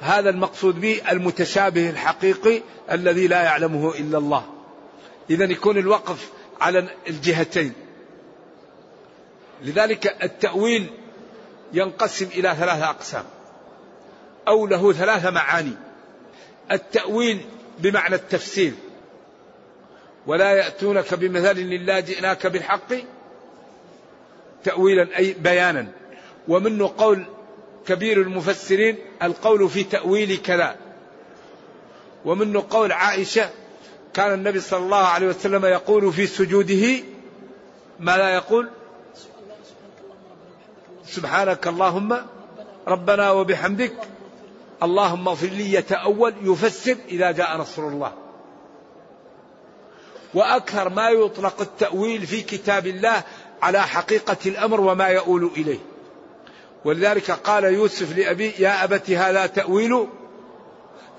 هذا 0.00 0.30
المقصود 0.30 0.80
به 0.80 1.02
المتشابه 1.10 1.90
الحقيقي 1.90 2.62
الذي 2.92 3.26
لا 3.26 3.42
يعلمه 3.42 3.94
إلا 3.94 4.18
الله. 4.18 4.44
إذا 5.30 5.44
يكون 5.44 5.78
الوقف 5.78 6.30
على 6.60 6.88
الجهتين. 7.08 7.72
لذلك 9.62 10.22
التأويل 10.22 10.90
ينقسم 11.72 12.26
إلى 12.26 12.54
ثلاثة 12.54 12.90
أقسام. 12.90 13.24
أو 14.48 14.66
له 14.66 14.92
ثلاثة 14.92 15.30
معاني. 15.30 15.72
التأويل 16.72 17.40
بمعنى 17.78 18.14
التفسير. 18.14 18.72
ولا 20.26 20.52
يأتونك 20.52 21.14
بمثال 21.14 21.58
إلا 21.58 22.00
جئناك 22.00 22.46
بالحق 22.46 22.94
تأويلا 24.64 25.18
أي 25.18 25.32
بيانا. 25.32 25.86
ومنه 26.48 26.94
قول 26.98 27.26
كبير 27.88 28.20
المفسرين 28.22 28.96
القول 29.22 29.68
في 29.68 29.84
تأويل 29.84 30.36
كذا 30.36 30.76
ومنه 32.24 32.64
قول 32.70 32.92
عائشة 32.92 33.50
كان 34.14 34.34
النبي 34.34 34.60
صلى 34.60 34.80
الله 34.80 35.06
عليه 35.06 35.26
وسلم 35.26 35.64
يقول 35.64 36.12
في 36.12 36.26
سجوده 36.26 37.02
ما 38.00 38.16
لا 38.16 38.34
يقول؟ 38.34 38.68
سبحانك 41.06 41.66
اللهم 41.66 42.16
ربنا 42.88 43.30
وبحمدك 43.30 43.94
اللهم 44.82 45.28
اغفر 45.28 45.46
لي 45.46 45.72
يتأول 45.72 46.34
يفسر 46.42 46.96
إذا 47.08 47.30
جاء 47.30 47.56
نصر 47.56 47.88
الله. 47.88 48.12
وأكثر 50.34 50.88
ما 50.88 51.08
يطلق 51.08 51.60
التأويل 51.60 52.26
في 52.26 52.42
كتاب 52.42 52.86
الله 52.86 53.22
على 53.62 53.82
حقيقة 53.82 54.36
الأمر 54.46 54.80
وما 54.80 55.06
يؤول 55.06 55.50
إليه. 55.56 55.78
ولذلك 56.84 57.30
قال 57.30 57.64
يوسف 57.64 58.16
لأبي 58.16 58.54
يا 58.58 58.84
أبت 58.84 59.10
هذا 59.10 59.46
تأويل 59.46 60.06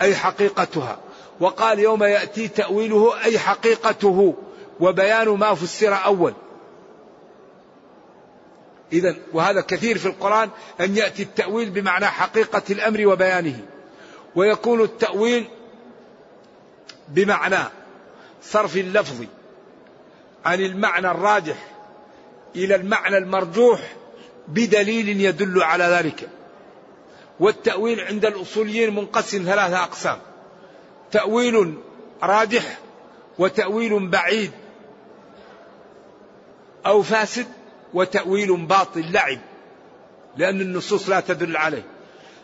أي 0.02 0.16
حقيقتها. 0.16 1.00
وقال 1.40 1.80
يوم 1.80 2.04
يأتي 2.04 2.48
تأويله 2.48 3.24
أي 3.24 3.40
حقيقته 3.40 4.36
وبيان 4.80 5.30
ما 5.30 5.54
فسر 5.54 6.06
أول. 6.06 6.34
إذا 8.94 9.16
وهذا 9.34 9.62
كثير 9.62 9.98
في 9.98 10.06
القرآن 10.06 10.50
أن 10.82 10.98
يأتي 10.98 11.24
التأويل 11.24 11.70
بمعنى 11.70 12.06
حقيقة 12.06 12.64
الأمر 12.70 13.08
وبيانه. 13.08 13.60
ويكون 14.36 14.82
التأويل 14.82 15.48
بمعنى 17.08 17.64
صرف 18.44 18.78
اللفظ 18.78 19.26
عن 20.46 20.62
المعنى 20.62 21.12
الراجح 21.12 21.58
إلى 22.56 22.76
المعنى 22.76 23.18
المرجوح 23.18 23.80
بدليل 24.48 25.22
يدل 25.22 25.64
على 25.64 25.84
ذلك. 25.84 26.30
والتأويل 27.40 28.00
عند 28.00 28.26
الأصوليين 28.26 28.96
منقسم 28.96 29.44
ثلاثة 29.44 29.84
أقسام. 29.84 30.20
تأويل 31.12 31.78
راجح 32.24 32.78
وتأويل 33.40 34.08
بعيد 34.08 34.52
أو 36.86 37.02
فاسد 37.02 37.48
وتأويل 37.94 38.58
باطل 38.66 39.12
لعب 39.12 39.40
لأن 40.38 40.62
النصوص 40.62 41.10
لا 41.10 41.20
تدل 41.20 41.58
عليه. 41.58 41.84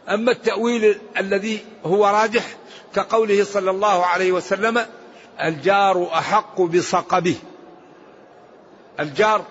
أما 0.10 0.32
التأويل 0.32 1.00
الذي 1.18 1.66
هو 1.86 2.06
راجح 2.06 2.56
كقوله 2.96 3.44
صلى 3.44 3.72
الله 3.72 4.06
عليه 4.06 4.32
وسلم 4.32 4.86
الجار 5.42 6.10
أحق 6.14 6.62
بصقبه. 6.62 7.36
الجار 9.00 9.46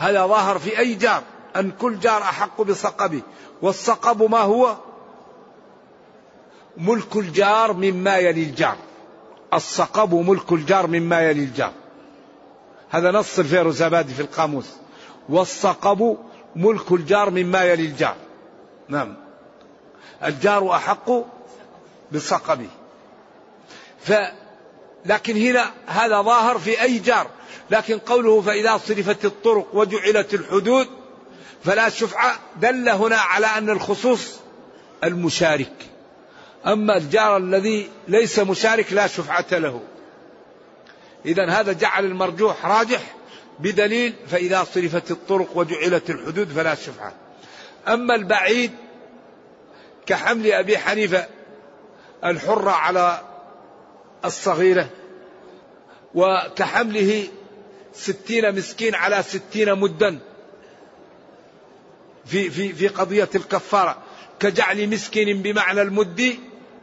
هذا 0.00 0.26
ظاهر 0.26 0.58
في 0.58 0.78
أي 0.78 0.94
جار 0.94 1.22
أن 1.56 1.70
كل 1.70 1.98
جار 1.98 2.22
أحق 2.22 2.62
بصقبه 2.62 3.22
والصقب 3.62 4.30
ما 4.30 4.38
هو؟ 4.38 4.76
ملك 6.76 7.16
الجار 7.16 7.72
مما 7.72 8.16
يلي 8.16 8.42
الجار. 8.42 8.76
الصقب 9.54 10.14
ملك 10.14 10.52
الجار 10.52 10.86
مما 10.86 11.20
يلي 11.20 11.44
الجار. 11.44 11.72
هذا 12.90 13.10
نص 13.10 13.38
الفيروزابادي 13.38 14.14
في 14.14 14.22
القاموس. 14.22 14.66
والصقب 15.28 16.16
ملك 16.56 16.92
الجار 16.92 17.30
مما 17.30 17.64
يلي 17.64 17.84
الجار. 17.84 18.16
نعم. 18.88 19.16
الجار 20.24 20.76
أحق 20.76 21.10
بصقبه 22.12 22.68
ف 24.00 24.12
لكن 25.06 25.36
هنا 25.36 25.70
هذا 25.86 26.22
ظاهر 26.22 26.58
في 26.58 26.82
أي 26.82 26.98
جار. 26.98 27.26
لكن 27.70 27.98
قوله 27.98 28.40
فإذا 28.40 28.76
صرفت 28.76 29.24
الطرق 29.24 29.74
وجعلت 29.74 30.34
الحدود 30.34 30.88
فلا 31.64 31.88
شفعة 31.88 32.38
دل 32.56 32.88
هنا 32.88 33.16
على 33.16 33.46
أن 33.46 33.70
الخصوص 33.70 34.40
المشارك. 35.04 35.72
أما 36.66 36.96
الجار 36.96 37.36
الذي 37.36 37.88
ليس 38.08 38.38
مشارك 38.38 38.92
لا 38.92 39.06
شفعة 39.06 39.46
له. 39.52 39.80
إذا 41.26 41.50
هذا 41.50 41.72
جعل 41.72 42.04
المرجوح 42.04 42.66
راجح 42.66 43.16
بدليل 43.58 44.14
فإذا 44.28 44.64
صرفت 44.74 45.10
الطرق 45.10 45.48
وجعلت 45.54 46.10
الحدود 46.10 46.48
فلا 46.48 46.74
شفعة. 46.74 47.12
أما 47.88 48.14
البعيد 48.14 48.72
كحمل 50.06 50.52
أبي 50.52 50.78
حنيفة 50.78 51.26
الحرة 52.24 52.70
على 52.70 53.20
الصغيرة 54.24 54.88
وكحمله 56.14 57.28
ستين 57.92 58.54
مسكين 58.54 58.94
على 58.94 59.22
ستين 59.22 59.74
مدا. 59.74 60.18
في, 62.26 62.50
في, 62.50 62.72
في 62.72 62.88
قضية 62.88 63.28
الكفارة. 63.34 63.98
كجعل 64.40 64.88
مسكين 64.88 65.42
بمعنى 65.42 65.82
المد 65.82 66.36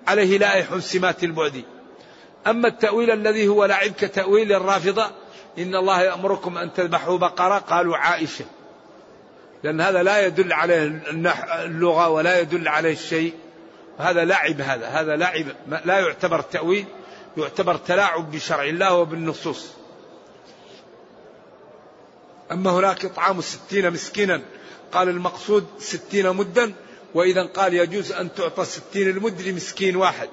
عليه 0.08 0.38
لائح 0.38 0.78
سمات 0.78 1.24
البعد. 1.24 1.63
أما 2.48 2.67
التأويل 2.67 3.12
الذي 3.12 3.48
هو 3.48 3.65
لعب 3.65 3.91
كتأويل 3.91 4.54
الرافضة 4.54 5.12
إن 5.58 5.76
الله 5.76 6.02
يأمركم 6.02 6.58
أن 6.58 6.74
تذبحوا 6.74 7.17
بقرة 7.17 7.58
قالوا 7.58 7.98
عائشة. 7.98 8.46
لأن 9.63 9.82
هذا 9.82 10.04
لا 10.04 10.26
يدل 10.26 10.54
عليه 10.54 11.02
اللغة 11.65 12.10
ولا 12.10 12.39
يدل 12.39 12.67
عليه 12.67 12.93
الشيء. 12.93 13.34
هذا 13.98 14.26
لعب 14.26 14.62
هذا 14.62 14.88
هذا 14.88 15.15
لعب 15.15 15.46
لا 15.86 16.00
يعتبر 16.00 16.41
تأويل 16.41 16.86
يعتبر 17.38 17.76
تلاعب 17.76 18.32
بشرع 18.32 18.63
الله 18.63 18.93
وبالنصوص. 18.96 19.74
أما 22.52 22.72
هناك 22.72 23.06
إطعام 23.06 23.42
ستين 23.42 23.92
مسكينا 23.92 24.42
قال 24.92 25.10
المقصود 25.10 25.66
ستين 25.80 26.30
مدا 26.30 26.74
وإذا 27.14 27.44
قال 27.44 27.74
يجوز 27.74 28.12
أن 28.12 28.34
تعطى 28.36 28.66
ستين 28.66 29.10
المد 29.10 29.42
لمسكين 29.42 29.96
واحد. 29.96 30.30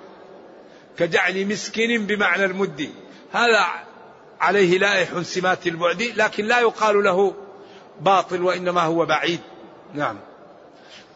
كجعل 0.98 1.46
مسكين 1.46 2.06
بمعنى 2.06 2.44
المد 2.44 2.90
هذا 3.32 3.66
عليه 4.40 4.78
لائح 4.78 5.20
سمات 5.22 5.66
البعد 5.66 6.02
لكن 6.02 6.44
لا 6.44 6.60
يقال 6.60 7.04
له 7.04 7.34
باطل 8.00 8.42
وإنما 8.42 8.82
هو 8.82 9.06
بعيد. 9.06 9.40
نعم. 9.94 10.18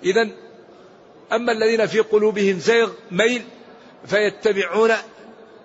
إذا 0.05 0.29
أما 1.33 1.53
الذين 1.53 1.87
في 1.87 2.01
قلوبهم 2.01 2.59
زيغ 2.59 2.91
ميل 3.11 3.43
فيتبعون 4.07 4.93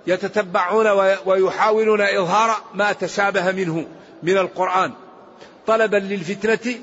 يتتبعون 0.08 0.88
ويحاولون 1.26 2.02
إظهار 2.02 2.56
ما 2.74 2.91
تشابه 2.91 3.52
منه 3.52 3.88
من 4.24 4.38
القرآن. 4.38 4.93
طلبا 5.67 5.97
للفتنة 5.97 6.76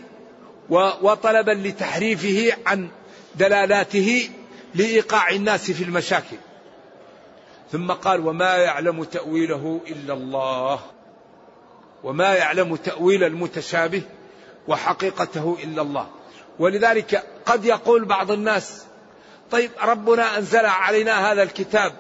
وطلبا 1.02 1.50
لتحريفه 1.50 2.56
عن 2.66 2.88
دلالاته 3.34 4.30
لإيقاع 4.74 5.30
الناس 5.30 5.70
في 5.70 5.84
المشاكل. 5.84 6.36
ثم 7.72 7.92
قال 7.92 8.26
وما 8.26 8.56
يعلم 8.56 9.04
تأويله 9.04 9.80
إلا 9.86 10.14
الله 10.14 10.80
وما 12.04 12.34
يعلم 12.34 12.76
تأويل 12.76 13.24
المتشابه 13.24 14.02
وحقيقته 14.68 15.58
إلا 15.64 15.82
الله. 15.82 16.08
ولذلك 16.58 17.24
قد 17.46 17.64
يقول 17.64 18.04
بعض 18.04 18.30
الناس 18.30 18.84
طيب 19.50 19.70
ربنا 19.82 20.38
أنزل 20.38 20.66
علينا 20.66 21.32
هذا 21.32 21.42
الكتاب 21.42 21.92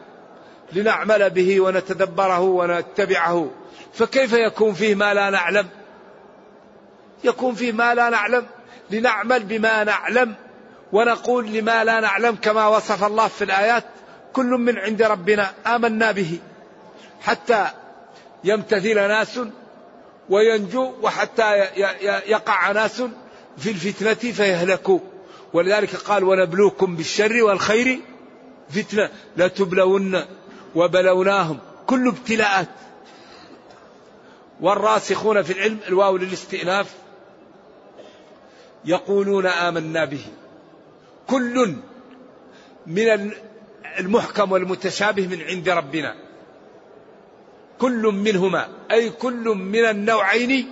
لنعمل 0.72 1.30
به 1.30 1.60
ونتدبره 1.60 2.40
ونتبعه 2.40 3.50
فكيف 3.92 4.32
يكون 4.32 4.74
فيه 4.74 4.94
ما 4.94 5.14
لا 5.14 5.30
نعلم؟ 5.30 5.68
يكون 7.24 7.54
فيه 7.54 7.72
ما 7.72 7.94
لا 7.94 8.10
نعلم 8.10 8.46
لنعمل 8.90 9.42
بما 9.44 9.84
نعلم 9.84 10.34
ونقول 10.92 11.52
لما 11.52 11.84
لا 11.84 12.00
نعلم 12.00 12.36
كما 12.42 12.66
وصف 12.66 13.04
الله 13.04 13.28
في 13.28 13.44
الآيات 13.44 13.84
كل 14.32 14.46
من 14.46 14.78
عند 14.78 15.02
ربنا 15.02 15.52
آمنا 15.66 16.12
به. 16.12 16.38
حتى 17.20 17.66
يمتثل 18.44 18.94
ناس 18.94 19.40
وينجو 20.28 20.92
وحتى 21.02 21.58
يقع 22.26 22.72
ناس 22.72 23.02
في 23.58 23.70
الفتنة 23.70 24.32
فيهلكوا. 24.32 24.98
ولذلك 25.52 25.96
قال 25.96 26.24
ونبلوكم 26.24 26.96
بالشر 26.96 27.42
والخير 27.42 28.00
فتنة 28.70 29.10
لتبلون 29.36 30.24
وبلوناهم. 30.74 31.58
كل 31.86 32.08
ابتلاءات. 32.08 32.68
والراسخون 34.60 35.42
في 35.42 35.52
العلم 35.52 35.78
الواو 35.88 36.16
للاستئناف 36.16 36.94
يقولون 38.84 39.46
آمنا 39.46 40.04
به. 40.04 40.24
كل 41.26 41.74
من 42.86 43.32
المحكم 43.98 44.52
والمتشابه 44.52 45.26
من 45.26 45.40
عند 45.40 45.68
ربنا. 45.68 46.14
كل 47.78 48.02
منهما 48.02 48.68
أي 48.90 49.10
كل 49.10 49.44
من 49.44 49.84
النوعين 49.84 50.68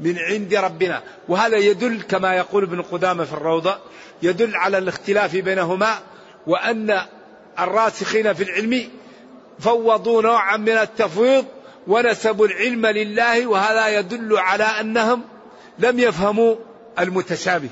من 0.00 0.18
عند 0.18 0.54
ربنا. 0.54 1.02
وهذا 1.28 1.56
يدل 1.56 2.02
كما 2.02 2.34
يقول 2.34 2.62
ابن 2.62 2.82
قدامة 2.82 3.24
في 3.24 3.32
الروضة 3.32 3.78
يدل 4.22 4.56
على 4.56 4.78
الاختلاف 4.78 5.36
بينهما 5.36 5.98
وأن 6.46 7.00
الراسخين 7.58 8.32
في 8.32 8.42
العلم 8.42 8.88
فوضوا 9.58 10.22
نوعا 10.22 10.56
من 10.56 10.72
التفويض 10.72 11.44
ونسبوا 11.86 12.46
العلم 12.46 12.86
لله 12.86 13.46
وهذا 13.46 13.98
يدل 13.98 14.38
على 14.38 14.64
أنهم 14.64 15.22
لم 15.78 15.98
يفهموا 15.98 16.56
المتشابه. 16.98 17.68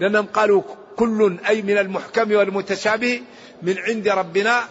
لأنهم 0.00 0.26
قالوا 0.26 0.62
كل 0.96 1.36
أي 1.48 1.62
من 1.62 1.78
المحكم 1.78 2.32
والمتشابه 2.32 3.22
من 3.62 3.78
عند 3.78 4.08
ربنا 4.08 4.64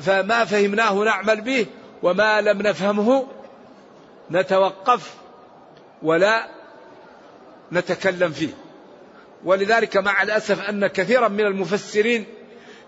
فما 0.00 0.44
فهمناه 0.44 0.92
نعمل 0.92 1.40
به 1.40 1.66
وما 2.02 2.40
لم 2.40 2.62
نفهمه 2.62 3.26
نتوقف 4.30 5.14
ولا 6.02 6.48
نتكلم 7.72 8.32
فيه. 8.32 8.54
ولذلك 9.44 9.96
مع 9.96 10.22
الأسف 10.22 10.68
أن 10.68 10.86
كثيرا 10.86 11.28
من 11.28 11.46
المفسرين 11.46 12.24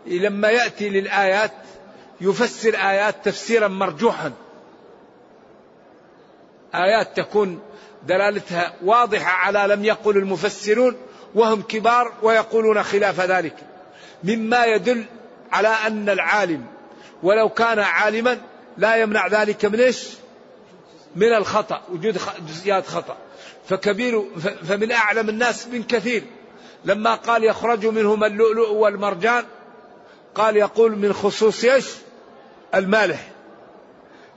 لما 0.06 0.48
يأتي 0.48 0.88
للآيات 0.88 1.52
يفسر 2.20 2.74
آيات 2.74 3.14
تفسيرا 3.24 3.68
مرجوحا. 3.68 4.32
آيات 6.74 7.16
تكون 7.16 7.60
دلالتها 8.06 8.72
واضحة 8.84 9.30
على 9.30 9.74
لم 9.74 9.84
يقل 9.84 10.16
المفسرون 10.16 10.96
وهم 11.34 11.62
كبار 11.62 12.12
ويقولون 12.22 12.82
خلاف 12.82 13.20
ذلك. 13.20 13.56
مما 14.24 14.64
يدل 14.64 15.04
على 15.52 15.68
أن 15.68 16.08
العالم 16.08 16.66
ولو 17.22 17.48
كان 17.48 17.78
عالما 17.78 18.40
لا 18.78 18.96
يمنع 18.96 19.26
ذلك 19.26 19.64
من 19.64 19.80
إيش؟ 19.80 20.08
من 21.16 21.34
الخطأ 21.34 21.82
وجود 21.92 22.18
جزئيات 22.48 22.86
خطأ. 22.86 23.16
فكبير 23.68 24.24
فمن 24.68 24.92
أعلم 24.92 25.28
الناس 25.28 25.66
من 25.66 25.82
كثير. 25.82 26.22
لما 26.84 27.14
قال 27.14 27.44
يخرج 27.44 27.86
منهما 27.86 28.26
اللؤلؤ 28.26 28.70
والمرجان 28.72 29.44
قال 30.34 30.56
يقول 30.56 30.96
من 30.96 31.12
خصوص 31.12 31.64
إيش؟ 31.64 31.86
المالح. 32.74 33.28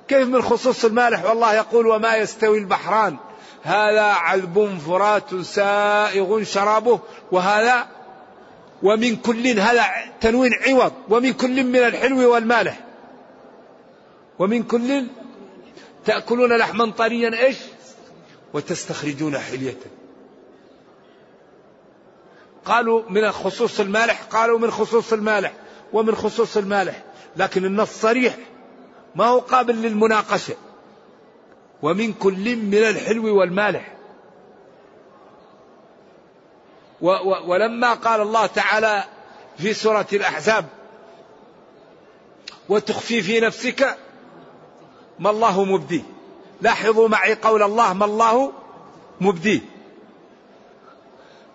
كيف 0.08 0.28
من 0.28 0.42
خصوص 0.42 0.86
المالح؟ 0.86 1.26
والله 1.26 1.54
يقول 1.54 1.88
وما 1.88 2.16
يستوي 2.16 2.58
البحران. 2.58 3.18
هذا 3.64 4.04
عذب 4.04 4.80
فرات 4.88 5.36
سائغ 5.36 6.44
شرابه 6.44 7.00
وهذا 7.32 7.88
ومن 8.84 9.16
كل 9.16 9.48
هذا 9.48 9.86
تنوين 10.22 10.52
عوض 10.68 10.94
ومن 11.10 11.34
كل 11.34 11.64
من 11.64 11.76
الحلو 11.76 12.34
والمالح 12.34 12.80
ومن 14.40 14.64
كل 14.64 15.06
تأكلون 16.06 16.58
لحما 16.58 16.92
طريا 16.92 17.46
إيش؟ 17.46 17.58
وتستخرجون 18.54 19.38
حلية. 19.38 19.78
قالوا 22.66 23.02
من 23.10 23.32
خصوص 23.32 23.80
المالح 23.80 24.24
قالوا 24.24 24.60
من 24.60 24.72
خصوص 24.72 25.14
المالح 25.14 25.54
ومن 25.94 26.16
خصوص 26.16 26.58
المالح 26.58 27.04
لكن 27.38 27.66
النص 27.66 27.90
صريح 27.90 28.38
ما 29.16 29.26
هو 29.26 29.40
قابل 29.40 29.76
للمناقشة. 29.76 30.56
ومن 31.82 32.14
كل 32.14 32.56
من 32.56 32.78
الحلو 32.78 33.40
والمالح. 33.40 33.94
و 37.02 37.10
و 37.10 37.52
ولما 37.52 37.94
قال 37.94 38.22
الله 38.22 38.46
تعالى 38.46 39.04
في 39.58 39.74
سورة 39.74 40.08
الأحزاب 40.14 40.66
وتخفي 42.70 43.22
في 43.22 43.40
نفسك 43.40 43.98
ما 45.20 45.30
الله 45.30 45.64
مبديه. 45.64 46.04
لاحظوا 46.62 47.08
معي 47.08 47.34
قول 47.34 47.64
الله 47.64 47.94
ما 47.94 48.06
الله 48.06 48.54
مبديه. 49.22 49.62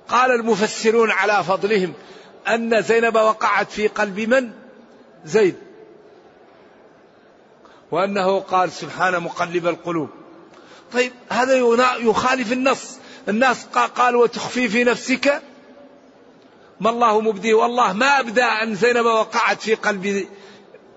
قال 0.08 0.30
المفسرون 0.30 1.10
على 1.10 1.44
فضلهم 1.44 1.92
أن 2.48 2.82
زينب 2.82 3.14
وقعت 3.14 3.70
في 3.70 3.88
قلب 3.88 4.20
من؟ 4.20 4.52
زيد. 5.24 5.71
وأنه 7.92 8.40
قال 8.40 8.72
سبحان 8.72 9.22
مقلب 9.22 9.66
القلوب. 9.66 10.10
طيب 10.92 11.12
هذا 11.28 11.56
يخالف 11.98 12.52
النص. 12.52 12.98
الناس 13.28 13.66
قال 13.96 14.16
وتخفي 14.16 14.68
في 14.68 14.84
نفسك. 14.84 15.42
ما 16.80 16.90
الله 16.90 17.20
مبديه 17.20 17.54
والله 17.54 17.92
ما 17.92 18.20
أبدى 18.20 18.42
أن 18.42 18.74
زينب 18.74 19.04
وقعت 19.04 19.60
في 19.60 19.74
قلب 19.74 20.26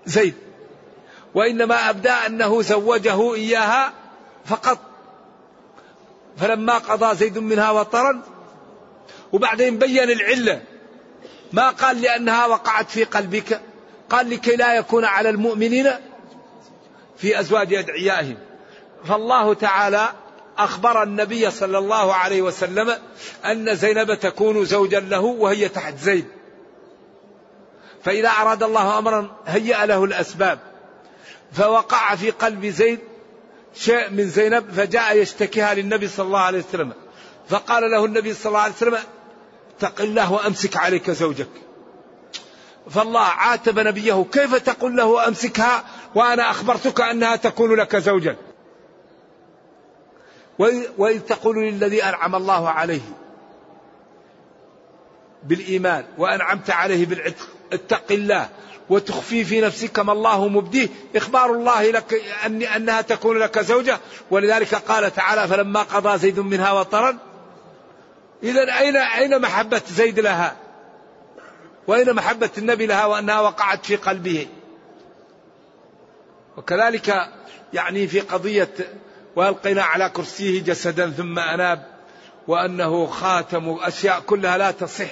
زيد. 0.06 0.34
وإنما 1.34 1.90
أبدى 1.90 2.10
أنه 2.10 2.62
زوجه 2.62 3.34
إياها 3.34 3.92
فقط. 4.44 4.78
فلما 6.36 6.78
قضى 6.78 7.16
زيد 7.16 7.38
منها 7.38 7.70
وطرا 7.70 8.22
وبعدين 9.32 9.78
بين 9.78 10.10
العلة. 10.10 10.62
ما 11.52 11.70
قال 11.70 12.02
لأنها 12.02 12.46
وقعت 12.46 12.90
في 12.90 13.04
قلبك؟ 13.04 13.60
قال 14.10 14.30
لكي 14.30 14.56
لا 14.56 14.74
يكون 14.74 15.04
على 15.04 15.28
المؤمنين 15.28 15.90
في 17.16 17.40
أزواج 17.40 17.74
أدعيائهم. 17.74 18.38
فالله 19.04 19.54
تعالى 19.54 20.08
أخبر 20.58 21.02
النبي 21.02 21.50
صلى 21.50 21.78
الله 21.78 22.14
عليه 22.14 22.42
وسلم 22.42 22.94
أن 23.44 23.74
زينب 23.74 24.14
تكون 24.14 24.64
زوجا 24.64 25.00
له 25.00 25.20
وهي 25.20 25.68
تحت 25.68 25.98
زيد 25.98 26.26
فإذا 28.04 28.28
أراد 28.28 28.62
الله 28.62 28.98
أمرا 28.98 29.36
هيأ 29.46 29.86
له 29.86 30.04
الأسباب. 30.04 30.58
فوقع 31.52 32.14
في 32.14 32.30
قلب 32.30 32.66
زيد 32.66 32.98
شيء 33.74 34.10
من 34.10 34.28
زينب 34.28 34.70
فجاء 34.70 35.16
يشتكيها 35.16 35.74
للنبي 35.74 36.08
صلى 36.08 36.26
الله 36.26 36.40
عليه 36.40 36.58
وسلم. 36.58 36.92
فقال 37.48 37.90
له 37.90 38.04
النبي 38.04 38.34
صلى 38.34 38.46
الله 38.46 38.60
عليه 38.60 38.74
وسلم 38.74 38.98
اتق 39.78 40.00
الله 40.00 40.32
وأمسك 40.32 40.76
عليك 40.76 41.10
زوجك. 41.10 41.48
فالله 42.90 43.20
عاتب 43.20 43.78
نبيه 43.78 44.26
كيف 44.32 44.54
تقول 44.54 44.96
له 44.96 45.28
أمسكها 45.28 45.84
وأنا 46.16 46.50
أخبرتك 46.50 47.00
أنها 47.00 47.36
تكون 47.36 47.74
لك 47.74 47.96
زوجا 47.96 48.36
وإذ 50.98 51.20
تقول 51.20 51.56
للذي 51.56 52.04
أنعم 52.04 52.34
الله 52.34 52.68
عليه 52.68 53.00
بالإيمان 55.44 56.04
وأنعمت 56.18 56.70
عليه 56.70 57.06
بالعتق 57.06 57.48
اتق 57.72 58.12
الله 58.12 58.48
وتخفي 58.90 59.44
في 59.44 59.60
نفسك 59.60 59.98
ما 59.98 60.12
الله 60.12 60.48
مبديه 60.48 60.88
إخبار 61.16 61.52
الله 61.52 61.90
لك 61.90 62.22
أن 62.46 62.62
أنها 62.62 63.00
تكون 63.00 63.38
لك 63.38 63.58
زوجة 63.58 63.98
ولذلك 64.30 64.74
قال 64.74 65.14
تعالى 65.14 65.48
فلما 65.48 65.82
قضى 65.82 66.18
زيد 66.18 66.40
منها 66.40 66.72
وطرا 66.72 67.18
إذا 68.42 68.78
أين 68.78 68.96
أين 68.96 69.40
محبة 69.40 69.82
زيد 69.90 70.20
لها؟ 70.20 70.56
وأين 71.86 72.14
محبة 72.14 72.50
النبي 72.58 72.86
لها 72.86 73.06
وأنها 73.06 73.40
وقعت 73.40 73.86
في 73.86 73.96
قلبه؟ 73.96 74.46
وكذلك 76.56 77.28
يعني 77.72 78.06
في 78.06 78.20
قضية 78.20 78.74
وألقينا 79.36 79.82
على 79.82 80.08
كرسيه 80.08 80.62
جسدا 80.62 81.10
ثم 81.10 81.38
أناب 81.38 81.86
وأنه 82.48 83.06
خاتم 83.06 83.76
أشياء 83.80 84.20
كلها 84.20 84.58
لا 84.58 84.70
تصح 84.70 85.10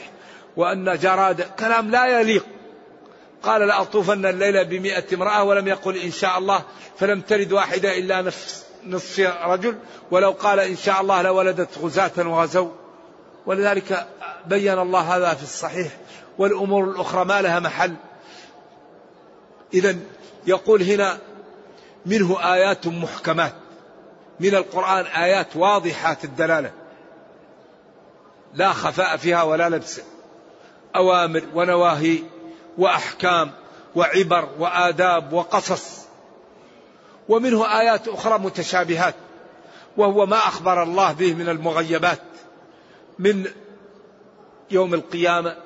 وأن 0.56 0.98
جراد 0.98 1.40
كلام 1.40 1.90
لا 1.90 2.20
يليق. 2.20 2.46
قال 3.42 3.68
لأطوفن 3.68 4.26
الليلة 4.26 4.62
بمئة 4.62 5.14
امرأة 5.14 5.44
ولم 5.44 5.68
يقل 5.68 5.96
إن 5.96 6.10
شاء 6.10 6.38
الله 6.38 6.62
فلم 6.98 7.20
ترد 7.20 7.52
واحدة 7.52 7.98
إلا 7.98 8.22
نفس 8.22 8.64
نصف 8.86 9.20
رجل 9.44 9.78
ولو 10.10 10.30
قال 10.30 10.60
إن 10.60 10.76
شاء 10.76 11.00
الله 11.00 11.22
لولدت 11.22 11.78
غزاة 11.78 12.12
وغزوا 12.18 12.70
ولذلك 13.46 14.06
بين 14.46 14.78
الله 14.78 15.16
هذا 15.16 15.34
في 15.34 15.42
الصحيح 15.42 15.88
والأمور 16.38 16.84
الأخرى 16.84 17.24
ما 17.24 17.42
لها 17.42 17.60
محل. 17.60 17.94
إذا 19.74 19.96
يقول 20.46 20.82
هنا 20.82 21.18
منه 22.06 22.54
آيات 22.54 22.86
محكمات. 22.86 23.54
من 24.40 24.54
القرآن 24.54 25.06
آيات 25.06 25.56
واضحات 25.56 26.24
الدلالة. 26.24 26.72
لا 28.54 28.72
خفاء 28.72 29.16
فيها 29.16 29.42
ولا 29.42 29.68
لبس. 29.68 30.00
أوامر 30.96 31.42
ونواهي 31.54 32.18
وأحكام 32.78 33.50
وعبر 33.96 34.48
وآداب 34.58 35.32
وقصص. 35.32 36.04
ومنه 37.28 37.80
آيات 37.80 38.08
أخرى 38.08 38.38
متشابهات. 38.38 39.14
وهو 39.96 40.26
ما 40.26 40.36
أخبر 40.36 40.82
الله 40.82 41.12
به 41.12 41.34
من 41.34 41.48
المغيبات. 41.48 42.20
من 43.18 43.46
يوم 44.70 44.94
القيامة. 44.94 45.56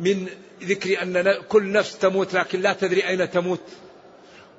من 0.00 0.26
ذكر 0.62 1.02
أن 1.02 1.42
كل 1.48 1.72
نفس 1.72 1.98
تموت 1.98 2.34
لكن 2.34 2.60
لا 2.60 2.72
تدري 2.72 3.08
أين 3.08 3.30
تموت. 3.30 3.60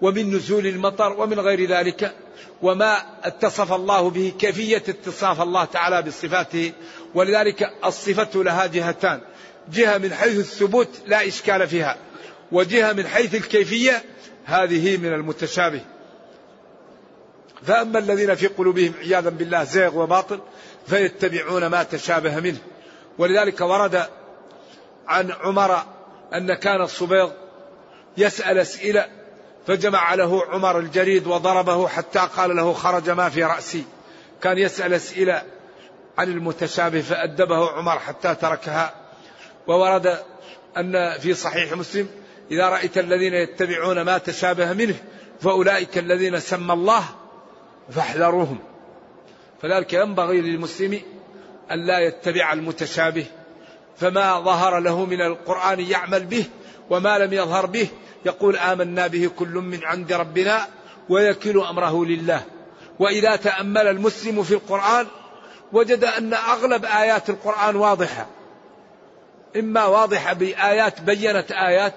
ومن 0.01 0.35
نزول 0.35 0.67
المطر 0.67 1.13
ومن 1.13 1.39
غير 1.39 1.69
ذلك 1.69 2.15
وما 2.61 2.97
اتصف 3.23 3.73
الله 3.73 4.09
به 4.09 4.33
كيفية 4.39 4.83
اتصاف 4.89 5.41
الله 5.41 5.65
تعالى 5.65 6.01
بصفاته. 6.01 6.71
ولذلك 7.15 7.73
الصفة 7.85 8.43
لها 8.43 8.65
جهتان. 8.65 9.21
جهة 9.71 9.97
من 9.97 10.13
حيث 10.13 10.39
الثبوت 10.39 10.89
لا 11.05 11.27
إشكال 11.27 11.67
فيها 11.67 11.97
وجهة 12.51 12.93
من 12.93 13.07
حيث 13.07 13.35
الكيفية 13.35 14.03
هذه 14.45 14.97
من 14.97 15.13
المتشابه. 15.13 15.81
فأما 17.63 17.99
الذين 17.99 18.35
في 18.35 18.47
قلوبهم 18.47 18.93
عياذا 18.99 19.29
بالله 19.29 19.63
زيغ 19.63 19.97
وباطل 19.97 20.39
فيتبعون 20.87 21.67
ما 21.67 21.83
تشابه 21.83 22.39
منه. 22.39 22.59
ولذلك 23.17 23.61
ورد 23.61 24.05
عن 25.07 25.31
عمر 25.31 25.83
أن 26.33 26.53
كان 26.53 26.81
الصبيغ 26.81 27.31
يسأل 28.17 28.57
أسئلة 28.57 29.16
فجمع 29.67 30.13
له 30.13 30.45
عمر 30.45 30.79
الجريد 30.79 31.27
وضربه 31.27 31.87
حتى 31.87 32.19
قال 32.19 32.55
له 32.55 32.73
خرج 32.73 33.09
ما 33.09 33.29
في 33.29 33.43
رأسي. 33.43 33.83
كان 34.41 34.57
يسأل 34.57 34.93
أسئلة 34.93 35.41
عن 36.17 36.29
المتشابه 36.29 37.01
فأدبه 37.01 37.71
عمر 37.71 37.99
حتى 37.99 38.35
تركها. 38.35 38.93
وورد 39.67 40.19
أن 40.77 41.19
في 41.19 41.33
صحيح 41.33 41.73
مسلم 41.73 42.07
إذا 42.51 42.69
رأيت 42.69 42.97
الذين 42.97 43.33
يتبعون 43.33 44.01
ما 44.01 44.17
تشابه 44.17 44.73
منه 44.73 44.95
فأولئك 45.41 45.97
الذين 45.97 46.39
سمى 46.39 46.73
الله 46.73 47.03
فاحذروهم. 47.89 48.59
فذلك 49.61 49.93
ينبغي 49.93 50.41
للمسلم 50.41 51.01
أن 51.71 51.85
لا 51.85 51.99
يتبع 51.99 52.53
المتشابه 52.53 53.25
فما 53.97 54.39
ظهر 54.39 54.79
له 54.79 55.05
من 55.05 55.21
القرآن 55.21 55.79
يعمل 55.79 56.25
به 56.25 56.45
وما 56.89 57.17
لم 57.17 57.33
يظهر 57.33 57.65
به 57.65 57.87
يقول 58.25 58.57
آمنا 58.57 59.07
به 59.07 59.29
كل 59.39 59.47
من 59.47 59.83
عند 59.83 60.13
ربنا 60.13 60.67
ويكل 61.09 61.59
أمره 61.59 62.05
لله. 62.05 62.41
وإذا 62.99 63.35
تأمل 63.35 63.87
المسلم 63.87 64.43
في 64.43 64.53
القرآن 64.53 65.07
وجد 65.73 66.03
أن 66.03 66.33
أغلب 66.33 66.85
آيات 66.85 67.29
القرآن 67.29 67.75
واضحة. 67.75 68.27
إما 69.55 69.85
واضحة 69.85 70.33
بآيات 70.33 71.01
بينت 71.01 71.51
آيات 71.51 71.95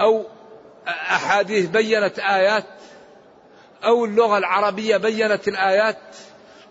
أو 0.00 0.26
أحاديث 0.88 1.66
بينت 1.66 2.18
آيات 2.18 2.64
أو 3.84 4.04
اللغة 4.04 4.38
العربية 4.38 4.96
بينت 4.96 5.48
الآيات 5.48 5.98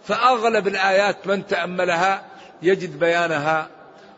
فأغلب 0.03 0.67
الآيات 0.67 1.27
من 1.27 1.47
تأملها 1.47 2.25
يجد 2.61 2.99
بيانها 2.99 3.67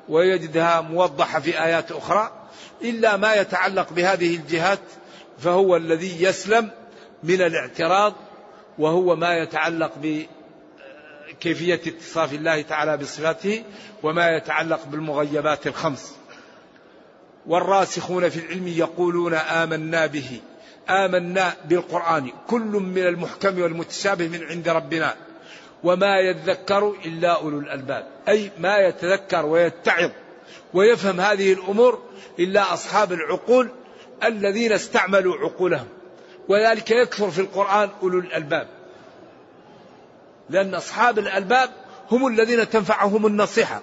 ويجدها 0.10 0.82
موضحة 0.82 1.40
في 1.40 1.64
آيات 1.64 1.92
أخرى. 1.92 2.43
إلا 2.84 3.18
ما 3.18 3.34
يتعلق 3.34 3.94
بهذه 3.94 4.36
الجهات 4.36 4.80
فهو 5.40 5.76
الذي 5.76 6.24
يسلم 6.24 6.70
من 7.24 7.42
الاعتراض 7.42 8.14
وهو 8.80 9.16
ما 9.16 9.38
يتعلق 9.38 9.92
بكيفية 11.32 11.82
اتصاف 11.88 12.34
الله 12.34 12.62
تعالى 12.62 12.98
بصفاته 12.98 13.64
وما 14.04 14.30
يتعلق 14.30 14.86
بالمغيبات 14.86 15.68
الخمس. 15.68 16.16
والراسخون 17.46 18.30
في 18.30 18.40
العلم 18.40 18.68
يقولون 18.68 19.34
آمنا 19.34 20.06
به 20.06 20.40
آمنا 20.90 21.54
بالقرآن. 21.66 22.32
كل 22.48 22.62
من 22.62 23.08
المحكم 23.08 23.62
والمتشابه 23.62 24.28
من 24.28 24.44
عند 24.44 24.70
ربنا. 24.70 25.16
وما 25.84 26.20
يذكر 26.20 26.96
إلا 27.06 27.42
أولو 27.42 27.60
الألباب. 27.60 28.08
أي 28.28 28.52
ما 28.58 28.78
يتذكر 28.78 29.46
ويتعظ. 29.46 30.12
ويفهم 30.74 31.22
هذه 31.22 31.54
الأمور 31.54 32.02
إلا 32.40 32.74
أصحاب 32.74 33.14
العقول 33.14 33.70
الذين 34.24 34.72
استعملوا 34.72 35.36
عقولهم. 35.38 35.88
وذلك 36.48 36.92
يكثر 36.92 37.32
في 37.32 37.42
القرآن 37.42 37.90
أولو 38.02 38.20
الألباب. 38.20 38.68
لأن 40.50 40.76
أصحاب 40.76 41.20
الألباب 41.20 41.70
هم 42.12 42.28
الذين 42.28 42.70
تنفعهم 42.70 43.26
النصيحة 43.26 43.82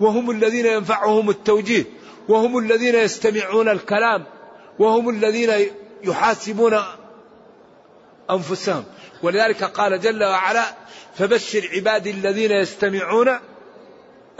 وهم 0.00 0.30
الذين 0.30 0.66
ينفعهم 0.66 1.30
التوجيه 1.30 1.84
وهم 2.28 2.58
الذين 2.58 2.94
يستمعون 2.94 3.68
الكلام 3.68 4.24
وهم 4.78 5.08
الذين 5.08 5.70
يحاسبون 6.04 6.82
أنفسهم. 8.30 8.84
ولذلك 9.22 9.64
قال 9.64 10.00
جل 10.00 10.24
وعلا 10.24 10.64
فبشر 11.14 11.68
عبادي 11.74 12.10
الذين 12.10 12.50
يستمعون 12.50 13.38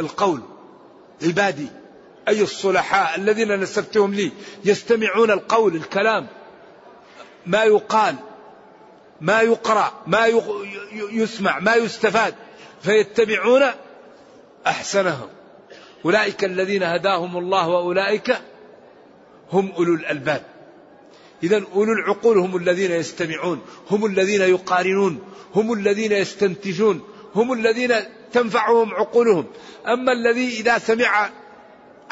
القول. 0.01 0.56
عبادي 1.23 1.69
أي 2.29 2.43
الصلحاء 2.43 3.17
الذين 3.17 3.61
نسبتهم 3.61 4.15
لي 4.15 4.31
يستمعون 4.65 5.31
القول 5.31 5.77
الكلام. 5.77 6.27
ما 7.47 7.65
يقال 7.65 8.17
ما 9.21 9.41
يقرأ 9.41 9.93
ما 10.07 10.27
يسمع 10.93 11.59
ما 11.59 11.75
يستفاد. 11.75 12.35
فيتبعون 12.83 13.63
أحسنهم. 14.67 15.29
أولئك 16.05 16.45
الذين 16.45 16.83
هداهم 16.83 17.37
الله 17.37 17.69
وأولئك 17.69 18.39
هم 19.53 19.73
أولو 19.73 19.95
الألباب. 19.95 20.43
إذا 21.43 21.65
أولو 21.75 21.93
العقول 21.93 22.39
هم 22.39 22.57
الذين 22.57 22.91
يستمعون 22.91 23.61
هم 23.91 24.07
الذين 24.07 24.41
يقارنون 24.41 25.19
هم 25.55 25.73
الذين 25.73 26.13
يستنتجون 26.13 27.01
هم 27.35 27.53
الذين 27.53 27.93
تنفعهم 28.33 28.95
عقولهم. 28.95 29.47
أما 29.87 30.13
الذي 30.13 30.61
إذا 30.61 30.79
سمع 30.79 31.31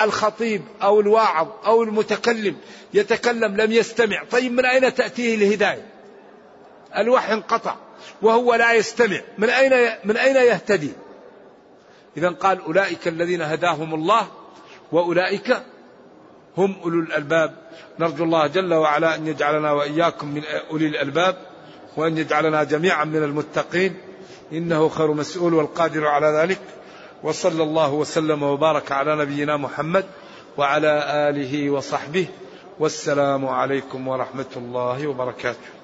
الخطيب 0.01 0.63
أو 0.83 1.01
الواعظ 1.01 1.49
أو 1.67 1.83
المتكلم 1.83 2.57
يتكلم 2.95 3.57
لم 3.57 3.73
يستمع 3.73 4.25
طيب 4.31 4.53
من 4.53 4.65
أين 4.65 4.95
تأتيه 4.95 5.35
الهداية؟ 5.35 5.87
الوحي 6.97 7.33
انقطع 7.33 7.77
وهو 8.23 8.55
لا 8.55 8.73
يستمع. 8.73 9.21
من 9.39 9.51
أين 9.51 9.91
من 10.05 10.17
أين 10.17 10.37
يهتدي؟ 10.37 10.93
إذا 12.17 12.29
قال 12.29 12.61
أولئك 12.61 13.09
الذين 13.09 13.43
هداهم 13.43 13.95
الله 13.95 14.29
وأولئك 14.93 15.63
هم 16.57 16.77
أولو 16.83 17.01
الألباب. 17.01 17.55
نرجو 17.99 18.25
الله 18.25 18.47
جل 18.47 18.75
وعلا 18.75 19.15
أن 19.15 19.27
يجعلنا 19.27 19.73
وإياكم 19.73 20.35
من 20.35 20.43
أولي 20.71 20.87
الألباب 20.87 21.37
وأن 21.97 22.19
يجعلنا 22.19 22.65
جميعا 22.65 23.05
من 23.05 23.23
المتقين. 23.23 23.97
إنه 24.53 24.89
خير 24.89 25.13
مسؤول 25.13 25.55
والقادر 25.55 26.07
على 26.07 26.27
ذلك. 26.27 26.61
وصلى 27.23 27.63
الله 27.63 27.93
وسلم 27.93 28.43
وبارك 28.43 28.93
على 28.93 29.17
نبينا 29.17 29.57
محمد 29.57 30.05
وعلى 30.57 31.05
آله 31.29 31.71
وصحبه. 31.71 32.27
والسلام 32.81 33.47
عليكم 33.47 34.09
ورحمة 34.09 34.53
الله 34.57 35.07
وبركاته. 35.07 35.84